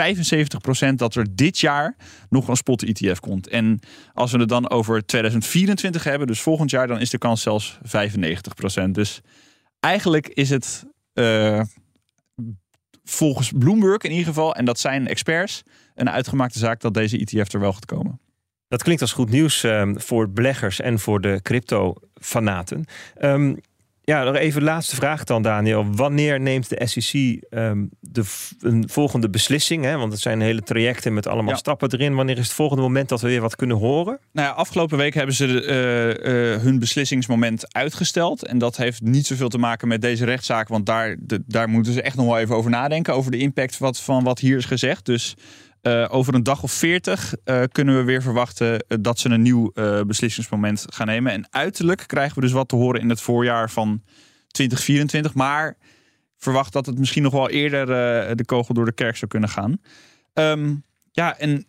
75% 0.92 0.96
dat 0.96 1.16
er 1.16 1.36
dit 1.36 1.60
jaar 1.60 1.96
nog 2.30 2.48
een 2.48 2.56
spot 2.56 2.84
ETF 2.84 3.20
komt. 3.20 3.48
En 3.48 3.80
als 4.14 4.32
we 4.32 4.40
het 4.40 4.50
dan 4.50 4.70
over 4.70 5.06
2024 5.06 6.04
hebben, 6.04 6.28
dus 6.28 6.42
volgend 6.42 6.70
jaar, 6.70 6.88
dan 6.88 7.00
is 7.00 7.10
de 7.10 7.18
kans 7.18 7.42
zelfs 7.42 7.78
95%. 8.88 8.92
Dus 8.92 9.22
eigenlijk 9.80 10.28
is 10.28 10.50
het. 10.50 10.86
Uh, 11.14 11.62
volgens 13.04 13.52
Bloomberg 13.58 14.02
in 14.02 14.12
ieder 14.12 14.26
geval, 14.26 14.56
en 14.56 14.66
dat 14.66 14.80
zijn 14.80 15.08
experts, 15.08 15.64
een 15.96 16.10
uitgemaakte 16.10 16.60
zaak 16.60 16.82
dat 16.82 16.94
deze 16.94 17.18
ETF 17.18 17.54
er 17.54 17.60
wel 17.60 17.74
gaat 17.74 17.86
komen. 17.86 18.20
Dat 18.68 18.84
klinkt 18.84 19.02
als 19.02 19.12
goed 19.12 19.30
nieuws 19.30 19.64
um, 19.64 20.02
voor 20.02 20.30
beleggers 20.30 20.80
en 20.80 21.00
voor 21.00 21.22
de 21.22 21.40
crypto-fanaten. 21.42 22.86
Um, 23.22 23.60
ja, 24.06 24.24
nog 24.24 24.36
even 24.36 24.60
de 24.60 24.66
laatste 24.66 24.96
vraag 24.96 25.24
dan, 25.24 25.42
Daniel. 25.42 25.86
Wanneer 25.92 26.40
neemt 26.40 26.70
de 26.70 26.88
SEC 26.88 27.44
ehm, 27.50 27.86
de 28.00 28.24
een 28.60 28.90
volgende 28.90 29.30
beslissing? 29.30 29.84
Hè? 29.84 29.98
Want 29.98 30.12
het 30.12 30.22
zijn 30.22 30.42
hele 30.42 30.62
trajecten 30.62 31.14
met 31.14 31.28
allemaal 31.28 31.58
stappen 31.58 31.92
erin. 31.92 32.16
Wanneer 32.16 32.38
is 32.38 32.44
het 32.44 32.54
volgende 32.54 32.82
moment 32.82 33.10
dat 33.10 33.22
we 33.22 33.28
weer 33.28 33.42
wat 33.42 33.56
kunnen 33.56 33.78
horen? 33.78 34.20
Nou 34.32 34.48
ja, 34.48 34.54
afgelopen 34.54 34.98
week 34.98 35.14
hebben 35.14 35.36
ze 35.36 35.48
uh, 35.48 36.64
hun 36.64 36.80
beslissingsmoment 36.80 37.74
uitgesteld. 37.74 38.46
En 38.46 38.58
dat 38.58 38.78
heeft 38.78 39.02
niet 39.02 39.26
zoveel 39.26 39.50
te 39.50 39.58
maken 39.58 39.88
met 39.88 40.02
deze 40.02 40.26
rechtszaak. 40.26 40.68
Want 40.68 40.86
daar, 40.86 41.16
de, 41.20 41.44
daar 41.48 41.70
moeten 41.70 41.94
ze 41.94 42.02
echt 42.02 42.16
nog 42.16 42.26
wel 42.26 42.38
even 42.38 42.56
over 42.56 42.72
nadenken. 42.72 43.14
Over 43.14 43.32
de 43.32 43.38
impact 43.38 43.78
wat, 43.78 44.00
van 44.00 44.24
wat 44.24 44.40
hier 44.40 44.58
is 44.58 44.66
gezegd. 44.66 45.06
Dus 45.06 45.36
uh, 45.88 46.06
over 46.10 46.34
een 46.34 46.44
dag 46.44 46.64
of 46.64 46.72
veertig 46.72 47.36
uh, 47.46 47.64
kunnen 47.72 47.98
we 47.98 48.04
weer 48.04 48.22
verwachten 48.22 48.74
uh, 48.74 48.98
dat 49.02 49.20
ze 49.20 49.30
een 49.30 49.42
nieuw 49.42 49.72
beslissingsmoment 50.08 50.86
gaan 50.88 51.08
nemen. 51.08 51.32
En 51.32 51.48
uiterlijk 51.50 52.04
krijgen 52.08 52.36
we 52.36 52.42
dus 52.42 52.52
wat 52.52 52.70
te 52.70 52.76
horen 52.76 53.02
in 53.02 53.10
het 53.10 53.22
voorjaar 53.22 53.70
van 53.70 54.02
2024. 54.48 55.34
Maar 55.34 55.78
verwacht 56.38 56.74
dat 56.74 56.86
het 56.86 57.00
misschien 57.00 57.24
nog 57.24 57.34
wel 57.34 57.50
eerder 57.50 57.86
de 58.36 58.46
kogel 58.46 58.74
door 58.74 58.86
de 58.86 58.92
kerk 58.92 59.18
zou 59.18 59.32
kunnen 59.32 59.50
gaan. 59.50 59.82
Um, 60.34 60.84
ja, 61.12 61.38
en 61.38 61.66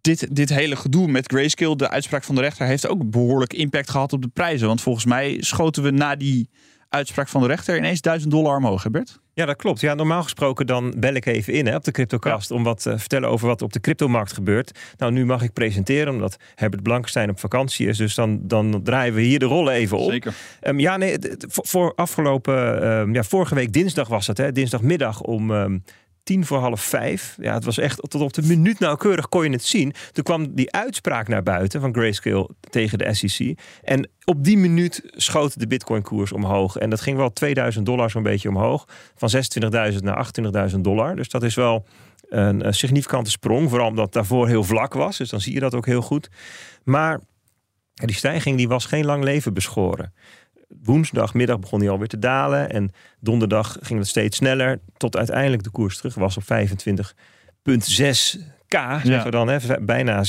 dit, 0.00 0.36
dit 0.36 0.48
hele 0.48 0.76
gedoe 0.76 1.08
met 1.08 1.32
Grayscale, 1.32 1.76
de 1.76 1.90
uitspraak 1.90 2.24
van 2.24 2.34
de 2.34 2.40
rechter, 2.40 2.66
heeft 2.66 2.88
ook 2.88 3.10
behoorlijk 3.10 3.52
impact 3.52 3.90
gehad 3.90 4.12
op 4.12 4.22
de 4.22 4.28
prijzen. 4.28 4.66
Want 4.66 4.80
volgens 4.80 5.04
mij 5.04 5.36
schoten 5.40 5.82
we 5.82 5.90
na 5.90 6.16
die 6.16 6.50
uitspraak 6.88 7.28
van 7.28 7.40
de 7.40 7.46
rechter 7.46 7.76
ineens 7.76 8.00
1000 8.00 8.30
dollar 8.30 8.56
omhoog, 8.56 8.90
Bert? 8.90 9.20
Ja, 9.34 9.44
dat 9.44 9.56
klopt. 9.56 9.80
Ja, 9.80 9.94
normaal 9.94 10.22
gesproken 10.22 10.66
dan 10.66 10.94
bel 10.96 11.14
ik 11.14 11.26
even 11.26 11.52
in 11.52 11.66
hè, 11.66 11.76
op 11.76 11.84
de 11.84 11.90
CryptoCast 11.90 12.50
om 12.50 12.62
wat 12.64 12.82
te 12.82 12.90
uh, 12.90 12.98
vertellen 12.98 13.28
over 13.28 13.46
wat 13.46 13.62
op 13.62 13.72
de 13.72 13.80
cryptomarkt 13.80 14.32
gebeurt. 14.32 14.78
Nou, 14.96 15.12
nu 15.12 15.24
mag 15.24 15.42
ik 15.42 15.52
presenteren 15.52 16.12
omdat 16.12 16.36
Herbert 16.54 16.82
Blankenstein 16.82 17.30
op 17.30 17.38
vakantie 17.38 17.88
is. 17.88 17.96
Dus 17.96 18.14
dan, 18.14 18.40
dan 18.42 18.80
draaien 18.82 19.14
we 19.14 19.20
hier 19.20 19.38
de 19.38 19.44
rollen 19.44 19.72
even 19.72 19.98
op. 19.98 20.10
Zeker. 20.10 20.34
Um, 20.62 20.80
ja, 20.80 20.96
nee, 20.96 21.16
voor, 21.48 21.92
afgelopen, 21.94 22.86
um, 22.90 23.14
ja, 23.14 23.22
vorige 23.22 23.54
week 23.54 23.72
dinsdag 23.72 24.08
was 24.08 24.26
het, 24.26 24.38
hè, 24.38 24.52
dinsdagmiddag 24.52 25.20
om 25.20 25.50
um, 25.50 25.82
tien 26.28 26.46
voor 26.46 26.58
half 26.58 26.80
vijf. 26.80 27.36
Ja, 27.40 27.54
het 27.54 27.64
was 27.64 27.78
echt 27.78 28.10
tot 28.10 28.20
op 28.20 28.32
de 28.32 28.42
minuut 28.42 28.78
nauwkeurig 28.78 29.28
kon 29.28 29.44
je 29.44 29.50
het 29.50 29.64
zien. 29.64 29.94
Toen 30.12 30.24
kwam 30.24 30.54
die 30.54 30.72
uitspraak 30.72 31.28
naar 31.28 31.42
buiten 31.42 31.80
van 31.80 31.94
Grayscale 31.94 32.50
tegen 32.70 32.98
de 32.98 33.14
SEC. 33.14 33.58
En 33.82 34.10
op 34.24 34.44
die 34.44 34.58
minuut 34.58 35.02
schoot 35.16 35.58
de 35.58 35.66
Bitcoin-koers 35.66 36.32
omhoog. 36.32 36.76
En 36.76 36.90
dat 36.90 37.00
ging 37.00 37.16
wel 37.16 37.32
2000 37.32 37.86
dollar 37.86 38.10
zo'n 38.10 38.22
beetje 38.22 38.48
omhoog. 38.48 38.84
Van 39.14 39.30
26.000 39.92 39.98
naar 39.98 40.30
28.000 40.70 40.80
dollar. 40.80 41.16
Dus 41.16 41.28
dat 41.28 41.42
is 41.42 41.54
wel 41.54 41.86
een 42.28 42.74
significante 42.74 43.30
sprong. 43.30 43.68
Vooral 43.68 43.88
omdat 43.88 44.04
het 44.04 44.14
daarvoor 44.14 44.48
heel 44.48 44.64
vlak 44.64 44.94
was. 44.94 45.18
Dus 45.18 45.30
dan 45.30 45.40
zie 45.40 45.54
je 45.54 45.60
dat 45.60 45.74
ook 45.74 45.86
heel 45.86 46.02
goed. 46.02 46.28
Maar 46.84 47.20
die 47.94 48.16
stijging 48.16 48.56
die 48.56 48.68
was 48.68 48.86
geen 48.86 49.04
lang 49.04 49.24
leven 49.24 49.54
beschoren 49.54 50.12
woensdagmiddag 50.68 51.58
begon 51.58 51.80
hij 51.80 51.90
alweer 51.90 52.08
te 52.08 52.18
dalen. 52.18 52.70
En 52.70 52.90
donderdag 53.20 53.76
ging 53.80 53.98
het 53.98 54.08
steeds 54.08 54.36
sneller. 54.36 54.80
Tot 54.96 55.16
uiteindelijk 55.16 55.62
de 55.62 55.70
koers 55.70 55.96
terug 55.96 56.14
was 56.14 56.36
op 56.36 56.42
25,6 56.42 58.38
K, 58.68 58.76
zeggen 59.02 59.24
we 59.24 59.30
dan, 59.30 59.48
hè, 59.48 59.58
bijna 59.80 60.24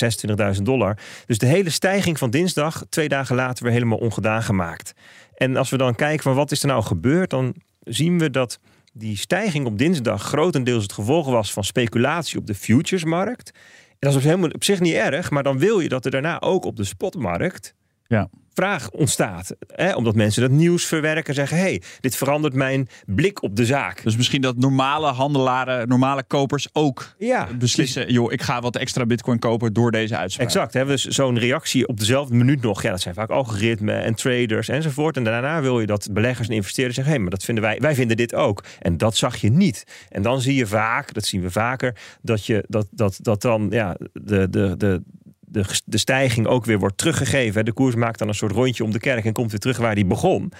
26.000 0.55 0.61
dollar. 0.61 0.97
Dus 1.25 1.37
de 1.37 1.45
hele 1.45 1.69
stijging 1.69 2.17
van 2.17 2.29
dinsdag, 2.29 2.83
twee 2.89 3.09
dagen 3.09 3.35
later, 3.35 3.63
weer 3.63 3.73
helemaal 3.73 3.97
ongedaan 3.97 4.43
gemaakt. 4.43 4.93
En 5.35 5.55
als 5.55 5.69
we 5.69 5.77
dan 5.77 5.95
kijken 5.95 6.23
van 6.23 6.35
wat 6.35 6.51
is 6.51 6.61
er 6.61 6.67
nou 6.67 6.83
gebeurd, 6.83 7.29
dan 7.29 7.55
zien 7.79 8.19
we 8.19 8.29
dat 8.29 8.59
die 8.93 9.17
stijging 9.17 9.65
op 9.65 9.77
dinsdag 9.77 10.23
grotendeels 10.23 10.83
het 10.83 10.93
gevolg 10.93 11.27
was 11.27 11.53
van 11.53 11.63
speculatie 11.63 12.39
op 12.39 12.47
de 12.47 12.55
futuresmarkt. 12.55 13.51
En 13.89 14.09
dat 14.09 14.15
is 14.15 14.23
helemaal 14.23 14.49
op 14.49 14.63
zich 14.63 14.79
niet 14.79 14.93
erg, 14.93 15.29
maar 15.29 15.43
dan 15.43 15.59
wil 15.59 15.79
je 15.79 15.89
dat 15.89 16.05
er 16.05 16.11
daarna 16.11 16.41
ook 16.41 16.65
op 16.65 16.75
de 16.75 16.83
spotmarkt 16.83 17.75
ja 18.07 18.29
vraag 18.59 18.89
ontstaat. 18.91 19.55
Hè? 19.67 19.95
Omdat 19.95 20.15
mensen 20.15 20.41
dat 20.41 20.51
nieuws 20.51 20.85
verwerken 20.85 21.33
zeggen: 21.33 21.57
hey, 21.57 21.81
dit 21.99 22.15
verandert 22.15 22.53
mijn 22.53 22.89
blik 23.05 23.43
op 23.43 23.55
de 23.55 23.65
zaak. 23.65 24.03
Dus 24.03 24.17
misschien 24.17 24.41
dat 24.41 24.57
normale 24.57 25.07
handelaren, 25.07 25.87
normale 25.87 26.23
kopers 26.23 26.67
ook 26.73 27.15
ja, 27.17 27.47
beslissen: 27.57 28.11
joh, 28.11 28.31
ik 28.31 28.41
ga 28.41 28.61
wat 28.61 28.75
extra 28.75 29.05
Bitcoin 29.05 29.39
kopen 29.39 29.73
door 29.73 29.91
deze 29.91 30.17
uitspraak. 30.17 30.47
Exact. 30.47 30.73
Hè? 30.73 30.85
Dus 30.85 31.05
zo'n 31.05 31.39
reactie 31.39 31.87
op 31.87 31.99
dezelfde 31.99 32.35
minuut 32.35 32.61
nog. 32.61 32.81
Ja, 32.81 32.89
dat 32.89 33.01
zijn 33.01 33.13
vaak 33.13 33.29
algoritmen 33.29 34.03
en 34.03 34.15
traders 34.15 34.67
enzovoort. 34.67 35.17
En 35.17 35.23
daarna 35.23 35.61
wil 35.61 35.79
je 35.79 35.85
dat 35.85 36.07
beleggers 36.11 36.47
en 36.47 36.53
investeerders 36.53 36.95
zeggen: 36.95 37.13
hé, 37.13 37.19
hey, 37.19 37.29
maar 37.29 37.37
dat 37.37 37.45
vinden 37.45 37.63
wij, 37.63 37.79
wij 37.79 37.95
vinden 37.95 38.17
dit 38.17 38.35
ook. 38.35 38.63
En 38.79 38.97
dat 38.97 39.17
zag 39.17 39.35
je 39.35 39.51
niet. 39.51 39.83
En 40.09 40.21
dan 40.21 40.41
zie 40.41 40.55
je 40.55 40.67
vaak, 40.67 41.13
dat 41.13 41.25
zien 41.25 41.41
we 41.41 41.51
vaker, 41.51 41.95
dat 42.21 42.45
je 42.45 42.63
dat, 42.67 42.87
dat, 42.91 43.19
dat 43.21 43.41
dan 43.41 43.67
ja, 43.69 43.97
de, 44.13 44.49
de, 44.49 44.77
de, 44.77 45.01
de, 45.51 45.65
de 45.85 45.97
stijging 45.97 46.47
ook 46.47 46.65
weer 46.65 46.79
wordt 46.79 46.97
teruggegeven. 46.97 47.65
De 47.65 47.73
koers 47.73 47.95
maakt 47.95 48.19
dan 48.19 48.27
een 48.27 48.33
soort 48.33 48.51
rondje 48.51 48.83
om 48.83 48.91
de 48.91 48.99
kerk 48.99 49.25
en 49.25 49.33
komt 49.33 49.51
weer 49.51 49.59
terug 49.59 49.77
waar 49.77 49.95
die 49.95 50.05
begon. 50.05 50.51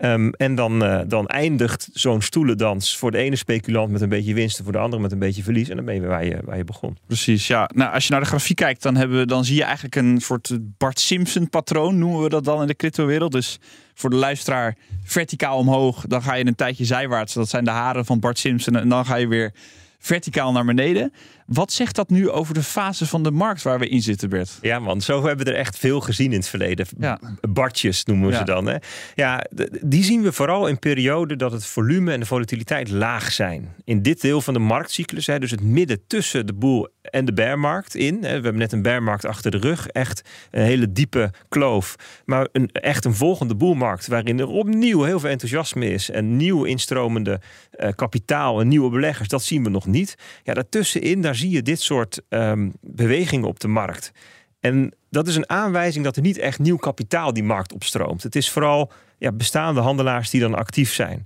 Um, 0.00 0.32
en 0.32 0.54
dan, 0.54 0.84
uh, 0.84 1.00
dan 1.06 1.26
eindigt 1.26 1.88
zo'n 1.92 2.22
stoelendans 2.22 2.96
voor 2.96 3.10
de 3.10 3.18
ene 3.18 3.36
speculant 3.36 3.90
met 3.90 4.00
een 4.00 4.08
beetje 4.08 4.34
winst, 4.34 4.60
voor 4.62 4.72
de 4.72 4.78
andere 4.78 5.02
met 5.02 5.12
een 5.12 5.18
beetje 5.18 5.42
verlies. 5.42 5.68
En 5.68 5.76
dan 5.76 5.84
ben 5.84 5.94
je 5.94 6.00
weer 6.00 6.10
waar 6.10 6.24
je, 6.24 6.38
waar 6.44 6.56
je 6.56 6.64
begon. 6.64 6.96
Precies, 7.06 7.46
ja. 7.46 7.70
Nou, 7.74 7.92
als 7.92 8.04
je 8.04 8.10
naar 8.10 8.20
de 8.20 8.26
grafiek 8.26 8.56
kijkt, 8.56 8.82
dan, 8.82 8.96
hebben 8.96 9.18
we, 9.18 9.26
dan 9.26 9.44
zie 9.44 9.56
je 9.56 9.62
eigenlijk 9.62 9.96
een 9.96 10.20
soort 10.20 10.58
Bart 10.60 11.00
Simpson 11.00 11.48
patroon, 11.48 11.98
noemen 11.98 12.22
we 12.22 12.28
dat 12.28 12.44
dan 12.44 12.60
in 12.60 12.66
de 12.66 12.76
crypto-wereld. 12.76 13.32
Dus 13.32 13.58
voor 13.94 14.10
de 14.10 14.16
luisteraar 14.16 14.76
verticaal 15.04 15.58
omhoog, 15.58 16.06
dan 16.06 16.22
ga 16.22 16.34
je 16.34 16.46
een 16.46 16.54
tijdje 16.54 16.84
zijwaarts. 16.84 17.34
Dat 17.34 17.48
zijn 17.48 17.64
de 17.64 17.70
haren 17.70 18.04
van 18.04 18.20
Bart 18.20 18.38
Simpson. 18.38 18.76
En 18.76 18.88
dan 18.88 19.06
ga 19.06 19.16
je 19.16 19.28
weer 19.28 19.52
verticaal 19.98 20.52
naar 20.52 20.64
beneden. 20.64 21.12
Wat 21.48 21.72
zegt 21.72 21.94
dat 21.94 22.10
nu 22.10 22.30
over 22.30 22.54
de 22.54 22.62
fase 22.62 23.06
van 23.06 23.22
de 23.22 23.30
markt 23.30 23.62
waar 23.62 23.78
we 23.78 23.88
in 23.88 24.02
zitten, 24.02 24.28
Bert? 24.28 24.58
Ja, 24.62 24.78
man, 24.78 25.00
zo 25.00 25.26
hebben 25.26 25.46
we 25.46 25.52
er 25.52 25.58
echt 25.58 25.78
veel 25.78 26.00
gezien 26.00 26.32
in 26.32 26.38
het 26.38 26.48
verleden. 26.48 26.86
Ja. 26.98 27.20
Bartjes 27.40 28.04
noemen 28.04 28.28
we 28.28 28.36
ze 28.36 28.44
dan. 28.44 28.66
Hè? 28.66 28.76
Ja, 29.14 29.44
die 29.82 30.04
zien 30.04 30.22
we 30.22 30.32
vooral 30.32 30.66
in 30.66 30.78
perioden 30.78 31.38
dat 31.38 31.52
het 31.52 31.66
volume 31.66 32.12
en 32.12 32.20
de 32.20 32.26
volatiliteit 32.26 32.90
laag 32.90 33.32
zijn. 33.32 33.74
In 33.84 34.02
dit 34.02 34.20
deel 34.20 34.40
van 34.40 34.54
de 34.54 34.60
marktcyclus, 34.60 35.26
hè, 35.26 35.38
dus 35.38 35.50
het 35.50 35.62
midden 35.62 36.00
tussen 36.06 36.46
de 36.46 36.54
boel 36.54 36.88
en 37.02 37.24
de 37.24 37.32
bearmarkt 37.32 37.94
in. 37.94 38.14
Hè. 38.14 38.20
We 38.20 38.26
hebben 38.28 38.56
net 38.56 38.72
een 38.72 38.82
bearmarkt 38.82 39.24
achter 39.24 39.50
de 39.50 39.58
rug, 39.58 39.86
echt 39.86 40.22
een 40.50 40.62
hele 40.62 40.92
diepe 40.92 41.32
kloof. 41.48 41.96
Maar 42.24 42.48
een, 42.52 42.70
echt 42.72 43.04
een 43.04 43.14
volgende 43.14 43.54
boelmarkt 43.54 44.06
waarin 44.06 44.38
er 44.38 44.48
opnieuw 44.48 45.02
heel 45.02 45.20
veel 45.20 45.30
enthousiasme 45.30 45.90
is 45.90 46.10
en 46.10 46.36
nieuw 46.36 46.64
instromende 46.64 47.40
uh, 47.78 47.88
kapitaal 47.94 48.60
en 48.60 48.68
nieuwe 48.68 48.90
beleggers, 48.90 49.28
dat 49.28 49.42
zien 49.42 49.64
we 49.64 49.70
nog 49.70 49.86
niet. 49.86 50.14
Ja, 50.42 50.54
daartussenin, 50.54 51.22
daar 51.22 51.36
zie 51.38 51.50
je 51.50 51.62
dit 51.62 51.80
soort 51.80 52.20
um, 52.28 52.72
bewegingen 52.80 53.48
op 53.48 53.60
de 53.60 53.68
markt. 53.68 54.12
En 54.60 54.94
dat 55.10 55.28
is 55.28 55.36
een 55.36 55.48
aanwijzing 55.48 56.04
dat 56.04 56.16
er 56.16 56.22
niet 56.22 56.38
echt 56.38 56.58
nieuw 56.58 56.76
kapitaal 56.76 57.32
die 57.32 57.42
markt 57.42 57.72
opstroomt. 57.72 58.22
Het 58.22 58.36
is 58.36 58.50
vooral 58.50 58.92
ja, 59.18 59.32
bestaande 59.32 59.80
handelaars 59.80 60.30
die 60.30 60.40
dan 60.40 60.54
actief 60.54 60.92
zijn. 60.92 61.22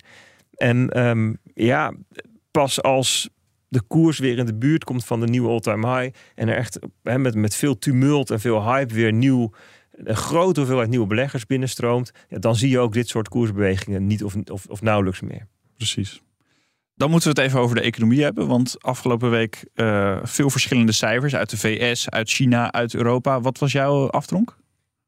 En 0.54 1.07
um, 1.07 1.38
ja, 1.54 1.95
pas 2.50 2.83
als 2.83 3.28
de 3.69 3.83
koers 3.83 4.19
weer 4.19 4.38
in 4.38 4.47
de 4.47 4.54
buurt 4.54 4.85
komt 4.85 5.04
van 5.04 5.21
de 5.21 5.26
nieuwe 5.26 5.49
all-time 5.49 5.99
high. 5.99 6.16
En 6.35 6.49
er 6.49 6.57
echt 6.57 6.78
he, 7.02 7.19
met, 7.19 7.35
met 7.35 7.54
veel 7.54 7.78
tumult 7.78 8.31
en 8.31 8.40
veel 8.40 8.73
hype 8.73 8.95
weer 8.95 9.12
nieuw, 9.12 9.52
een 9.92 10.16
grote 10.16 10.61
hoeveelheid 10.61 10.88
nieuwe 10.88 11.07
beleggers 11.07 11.47
binnenstroomt. 11.47 12.12
Ja, 12.28 12.38
dan 12.38 12.57
zie 12.57 12.71
je 12.71 12.78
ook 12.78 12.92
dit 12.92 13.09
soort 13.09 13.28
koersbewegingen 13.28 14.07
niet 14.07 14.25
of, 14.25 14.37
of, 14.50 14.66
of 14.66 14.83
nauwelijks 14.83 15.21
meer. 15.21 15.47
Precies. 15.76 16.23
Dan 17.02 17.11
moeten 17.11 17.35
we 17.35 17.40
het 17.40 17.49
even 17.49 17.61
over 17.61 17.76
de 17.76 17.82
economie 17.82 18.23
hebben. 18.23 18.47
Want 18.47 18.76
afgelopen 18.80 19.30
week 19.30 19.64
uh, 19.75 20.18
veel 20.23 20.50
verschillende 20.50 20.92
cijfers 20.92 21.35
uit 21.35 21.50
de 21.50 21.56
VS, 21.56 22.11
uit 22.11 22.30
China, 22.30 22.73
uit 22.73 22.94
Europa. 22.94 23.40
Wat 23.40 23.59
was 23.59 23.73
jouw 23.73 24.09
aftronk? 24.11 24.56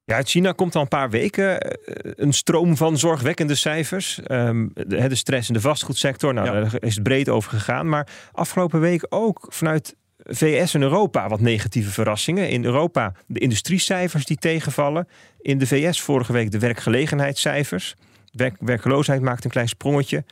Ja, 0.04 0.14
uit 0.14 0.28
China 0.28 0.52
komt 0.52 0.74
al 0.74 0.80
een 0.80 0.88
paar 0.88 1.10
weken 1.10 1.60
eh, 1.60 2.12
een 2.16 2.32
stroom 2.32 2.76
van 2.76 2.98
zorgwekkende 2.98 3.54
cijfers. 3.54 4.20
Um, 4.26 4.70
de, 4.74 5.08
de, 5.08 5.14
stress 5.14 5.48
in 5.48 5.54
de 5.54 5.60
vastgoedsector, 5.60 6.34
nou, 6.34 6.46
ja. 6.46 6.52
daar 6.52 6.74
is 6.78 6.94
het 6.94 7.02
breed 7.02 7.28
over 7.28 7.50
gegaan. 7.50 7.88
Maar 7.88 8.08
afgelopen 8.32 8.80
week 8.80 9.06
ook 9.08 9.46
vanuit 9.48 9.96
VS 10.18 10.74
en 10.74 10.82
Europa 10.82 11.28
wat 11.28 11.40
negatieve 11.40 11.90
verrassingen. 11.90 12.48
In 12.48 12.64
Europa 12.64 13.12
de 13.26 13.40
industriecijfers 13.40 14.24
die 14.24 14.36
tegenvallen. 14.36 15.08
In 15.40 15.58
de 15.58 15.66
VS 15.66 16.00
vorige 16.00 16.32
week 16.32 16.50
de 16.50 16.58
werkgelegenheidscijfers. 16.58 17.94
Werk, 18.32 18.56
werkloosheid 18.58 19.20
maakt 19.20 19.44
een 19.44 19.50
klein 19.50 19.68
sprongetje. 19.68 20.24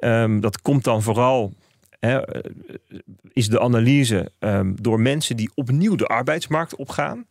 Um, 0.00 0.40
dat 0.40 0.62
komt 0.62 0.84
dan 0.84 1.02
vooral 1.02 1.52
He, 2.00 2.20
is 3.32 3.48
de 3.48 3.60
analyse 3.60 4.32
um, 4.38 4.74
door 4.82 5.00
mensen 5.00 5.36
die 5.36 5.50
opnieuw 5.54 5.94
de 5.94 6.06
arbeidsmarkt 6.06 6.76
opgaan. 6.76 7.26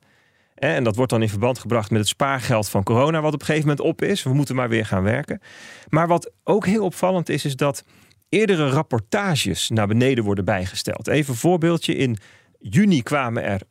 En 0.56 0.84
dat 0.84 0.96
wordt 0.96 1.12
dan 1.12 1.22
in 1.22 1.30
verband 1.30 1.60
gebracht 1.60 1.90
met 1.90 2.00
het 2.00 2.10
spaargeld 2.10 2.70
van 2.70 2.84
corona, 2.84 3.22
wat 3.22 3.34
op 3.34 3.40
een 3.40 3.46
gegeven 3.46 3.68
moment 3.68 3.88
op 3.88 4.02
is. 4.02 4.24
We 4.24 4.34
moeten 4.34 4.56
maar 4.56 4.70
weer 4.70 4.86
gaan 4.86 5.04
werken. 5.04 5.42
Maar 5.90 6.08
wat 6.08 6.32
ook 6.44 6.66
heel 6.66 6.84
opvallend 6.84 7.30
is, 7.30 7.46
is 7.46 7.56
dat 7.56 7.84
eerdere 8.30 8.70
rapportages 8.70 9.70
naar 9.70 9.88
beneden 9.88 10.24
worden 10.24 10.46
bijgesteld. 10.46 11.08
Even 11.08 11.34
een 11.34 11.40
voorbeeldje. 11.40 11.96
In 11.96 12.18
juni 12.60 13.04
kwamen 13.04 13.44
er 13.44 13.62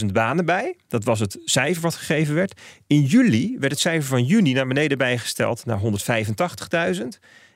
209.000 0.00 0.06
banen 0.12 0.44
bij. 0.44 0.76
Dat 0.88 1.04
was 1.04 1.20
het 1.20 1.38
cijfer 1.44 1.82
wat 1.82 1.94
gegeven 1.94 2.34
werd. 2.34 2.60
In 2.86 3.02
juli 3.02 3.56
werd 3.58 3.72
het 3.72 3.80
cijfer 3.80 4.08
van 4.08 4.24
juni 4.24 4.52
naar 4.52 4.66
beneden 4.66 4.98
bijgesteld 4.98 5.64
naar 5.64 5.80
185.000. 5.80 7.06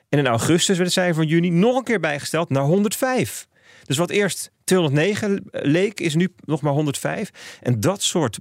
En 0.09 0.19
in 0.19 0.27
augustus 0.27 0.77
werd 0.77 0.79
het 0.79 0.91
cijfer 0.91 1.15
van 1.15 1.27
juni 1.27 1.49
nog 1.49 1.77
een 1.77 1.83
keer 1.83 1.99
bijgesteld 1.99 2.49
naar 2.49 2.63
105. 2.63 3.47
Dus 3.83 3.97
wat 3.97 4.09
eerst 4.09 4.51
209 4.63 5.43
leek, 5.51 5.99
is 5.99 6.15
nu 6.15 6.33
nog 6.45 6.61
maar 6.61 6.73
105. 6.73 7.29
En 7.61 7.79
dat 7.79 8.01
soort 8.01 8.39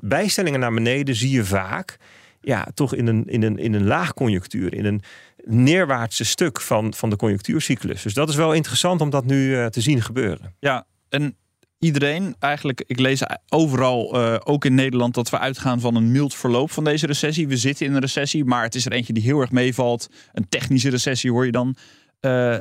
bijstellingen 0.00 0.60
naar 0.60 0.72
beneden 0.74 1.14
zie 1.14 1.30
je 1.30 1.44
vaak 1.44 1.96
ja, 2.40 2.68
toch 2.74 2.94
in 2.94 3.06
een, 3.06 3.24
in 3.26 3.42
een, 3.42 3.58
in 3.58 3.74
een 3.74 3.86
laagconjunctuur, 3.86 4.74
in 4.74 4.84
een 4.84 5.02
neerwaartse 5.44 6.24
stuk 6.24 6.60
van, 6.60 6.94
van 6.94 7.10
de 7.10 7.16
conjunctuurcyclus. 7.16 8.02
Dus 8.02 8.14
dat 8.14 8.28
is 8.28 8.34
wel 8.34 8.52
interessant 8.52 9.00
om 9.00 9.10
dat 9.10 9.24
nu 9.24 9.56
eh, 9.56 9.66
te 9.66 9.80
zien 9.80 10.02
gebeuren. 10.02 10.54
Ja, 10.58 10.86
en 11.08 11.36
iedereen 11.78 12.36
eigenlijk, 12.38 12.84
ik 12.86 12.98
lees 12.98 13.22
overal, 13.48 14.16
uh, 14.16 14.36
ook 14.44 14.64
in 14.64 14.74
Nederland, 14.74 15.14
dat 15.14 15.30
we 15.30 15.38
uitgaan 15.38 15.80
van 15.80 15.94
een 15.94 16.12
mild 16.12 16.34
verloop 16.34 16.70
van 16.70 16.84
deze 16.84 17.06
recessie. 17.06 17.48
We 17.48 17.56
zitten 17.56 17.86
in 17.86 17.92
een 17.92 18.00
recessie, 18.00 18.44
maar 18.44 18.62
het 18.62 18.74
is 18.74 18.86
er 18.86 18.92
eentje 18.92 19.12
die 19.12 19.22
heel 19.22 19.40
erg 19.40 19.50
meevalt. 19.50 20.08
Een 20.32 20.48
technische 20.48 20.90
recessie 20.90 21.30
hoor 21.30 21.46
je 21.46 21.52
dan. 21.52 21.76
Uh, 22.20 22.58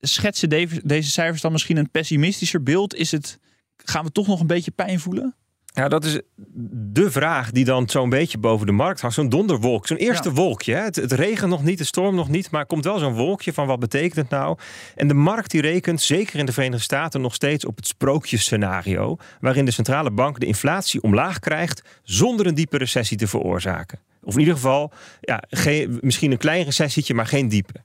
schetsen 0.00 0.48
deze 0.84 1.10
cijfers 1.10 1.40
dan 1.40 1.52
misschien 1.52 1.76
een 1.76 1.90
pessimistischer 1.90 2.62
beeld? 2.62 2.94
Is 2.94 3.10
het, 3.10 3.38
gaan 3.76 4.04
we 4.04 4.12
toch 4.12 4.26
nog 4.26 4.40
een 4.40 4.46
beetje 4.46 4.70
pijn 4.70 5.00
voelen? 5.00 5.34
Ja, 5.72 5.88
dat 5.88 6.04
is 6.04 6.20
de 6.72 7.10
vraag 7.10 7.50
die 7.50 7.64
dan 7.64 7.88
zo'n 7.88 8.08
beetje 8.08 8.38
boven 8.38 8.66
de 8.66 8.72
markt 8.72 9.00
hangt. 9.00 9.16
Zo'n 9.16 9.28
donderwolk, 9.28 9.86
zo'n 9.86 9.96
eerste 9.96 10.32
wolkje. 10.32 10.74
Het, 10.74 10.96
het 10.96 11.12
regent 11.12 11.50
nog 11.50 11.62
niet, 11.62 11.78
de 11.78 11.84
storm 11.84 12.14
nog 12.14 12.28
niet, 12.28 12.50
maar 12.50 12.60
er 12.60 12.66
komt 12.66 12.84
wel 12.84 12.98
zo'n 12.98 13.14
wolkje 13.14 13.52
van 13.52 13.66
wat 13.66 13.78
betekent 13.78 14.16
het 14.16 14.28
nou? 14.28 14.58
En 14.94 15.08
de 15.08 15.14
markt 15.14 15.50
die 15.50 15.60
rekent, 15.60 16.00
zeker 16.00 16.38
in 16.38 16.46
de 16.46 16.52
Verenigde 16.52 16.82
Staten, 16.82 17.20
nog 17.20 17.34
steeds 17.34 17.64
op 17.64 17.76
het 17.76 17.86
sprookjesscenario. 17.86 19.16
Waarin 19.40 19.64
de 19.64 19.70
centrale 19.70 20.10
bank 20.10 20.40
de 20.40 20.46
inflatie 20.46 21.02
omlaag 21.02 21.38
krijgt 21.38 21.82
zonder 22.02 22.46
een 22.46 22.54
diepe 22.54 22.78
recessie 22.78 23.16
te 23.16 23.26
veroorzaken. 23.26 23.98
Of 24.22 24.34
in 24.34 24.40
ieder 24.40 24.54
geval, 24.54 24.92
ja, 25.20 25.42
geen, 25.48 25.98
misschien 26.00 26.30
een 26.32 26.38
klein 26.38 26.64
recessietje, 26.64 27.14
maar 27.14 27.26
geen 27.26 27.48
diepe. 27.48 27.80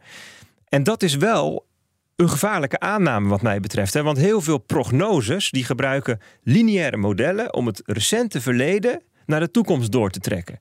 En 0.69 0.83
dat 0.83 1.03
is 1.03 1.15
wel 1.15 1.64
een 2.15 2.29
gevaarlijke 2.29 2.79
aanname 2.79 3.29
wat 3.29 3.41
mij 3.41 3.59
betreft. 3.59 3.93
Hè? 3.93 4.03
Want 4.03 4.17
heel 4.17 4.41
veel 4.41 4.57
prognoses 4.57 5.49
die 5.51 5.63
gebruiken 5.63 6.19
lineaire 6.43 6.97
modellen 6.97 7.53
om 7.53 7.65
het 7.65 7.81
recente 7.85 8.41
verleden 8.41 9.01
naar 9.25 9.39
de 9.39 9.51
toekomst 9.51 9.91
door 9.91 10.09
te 10.09 10.19
trekken. 10.19 10.59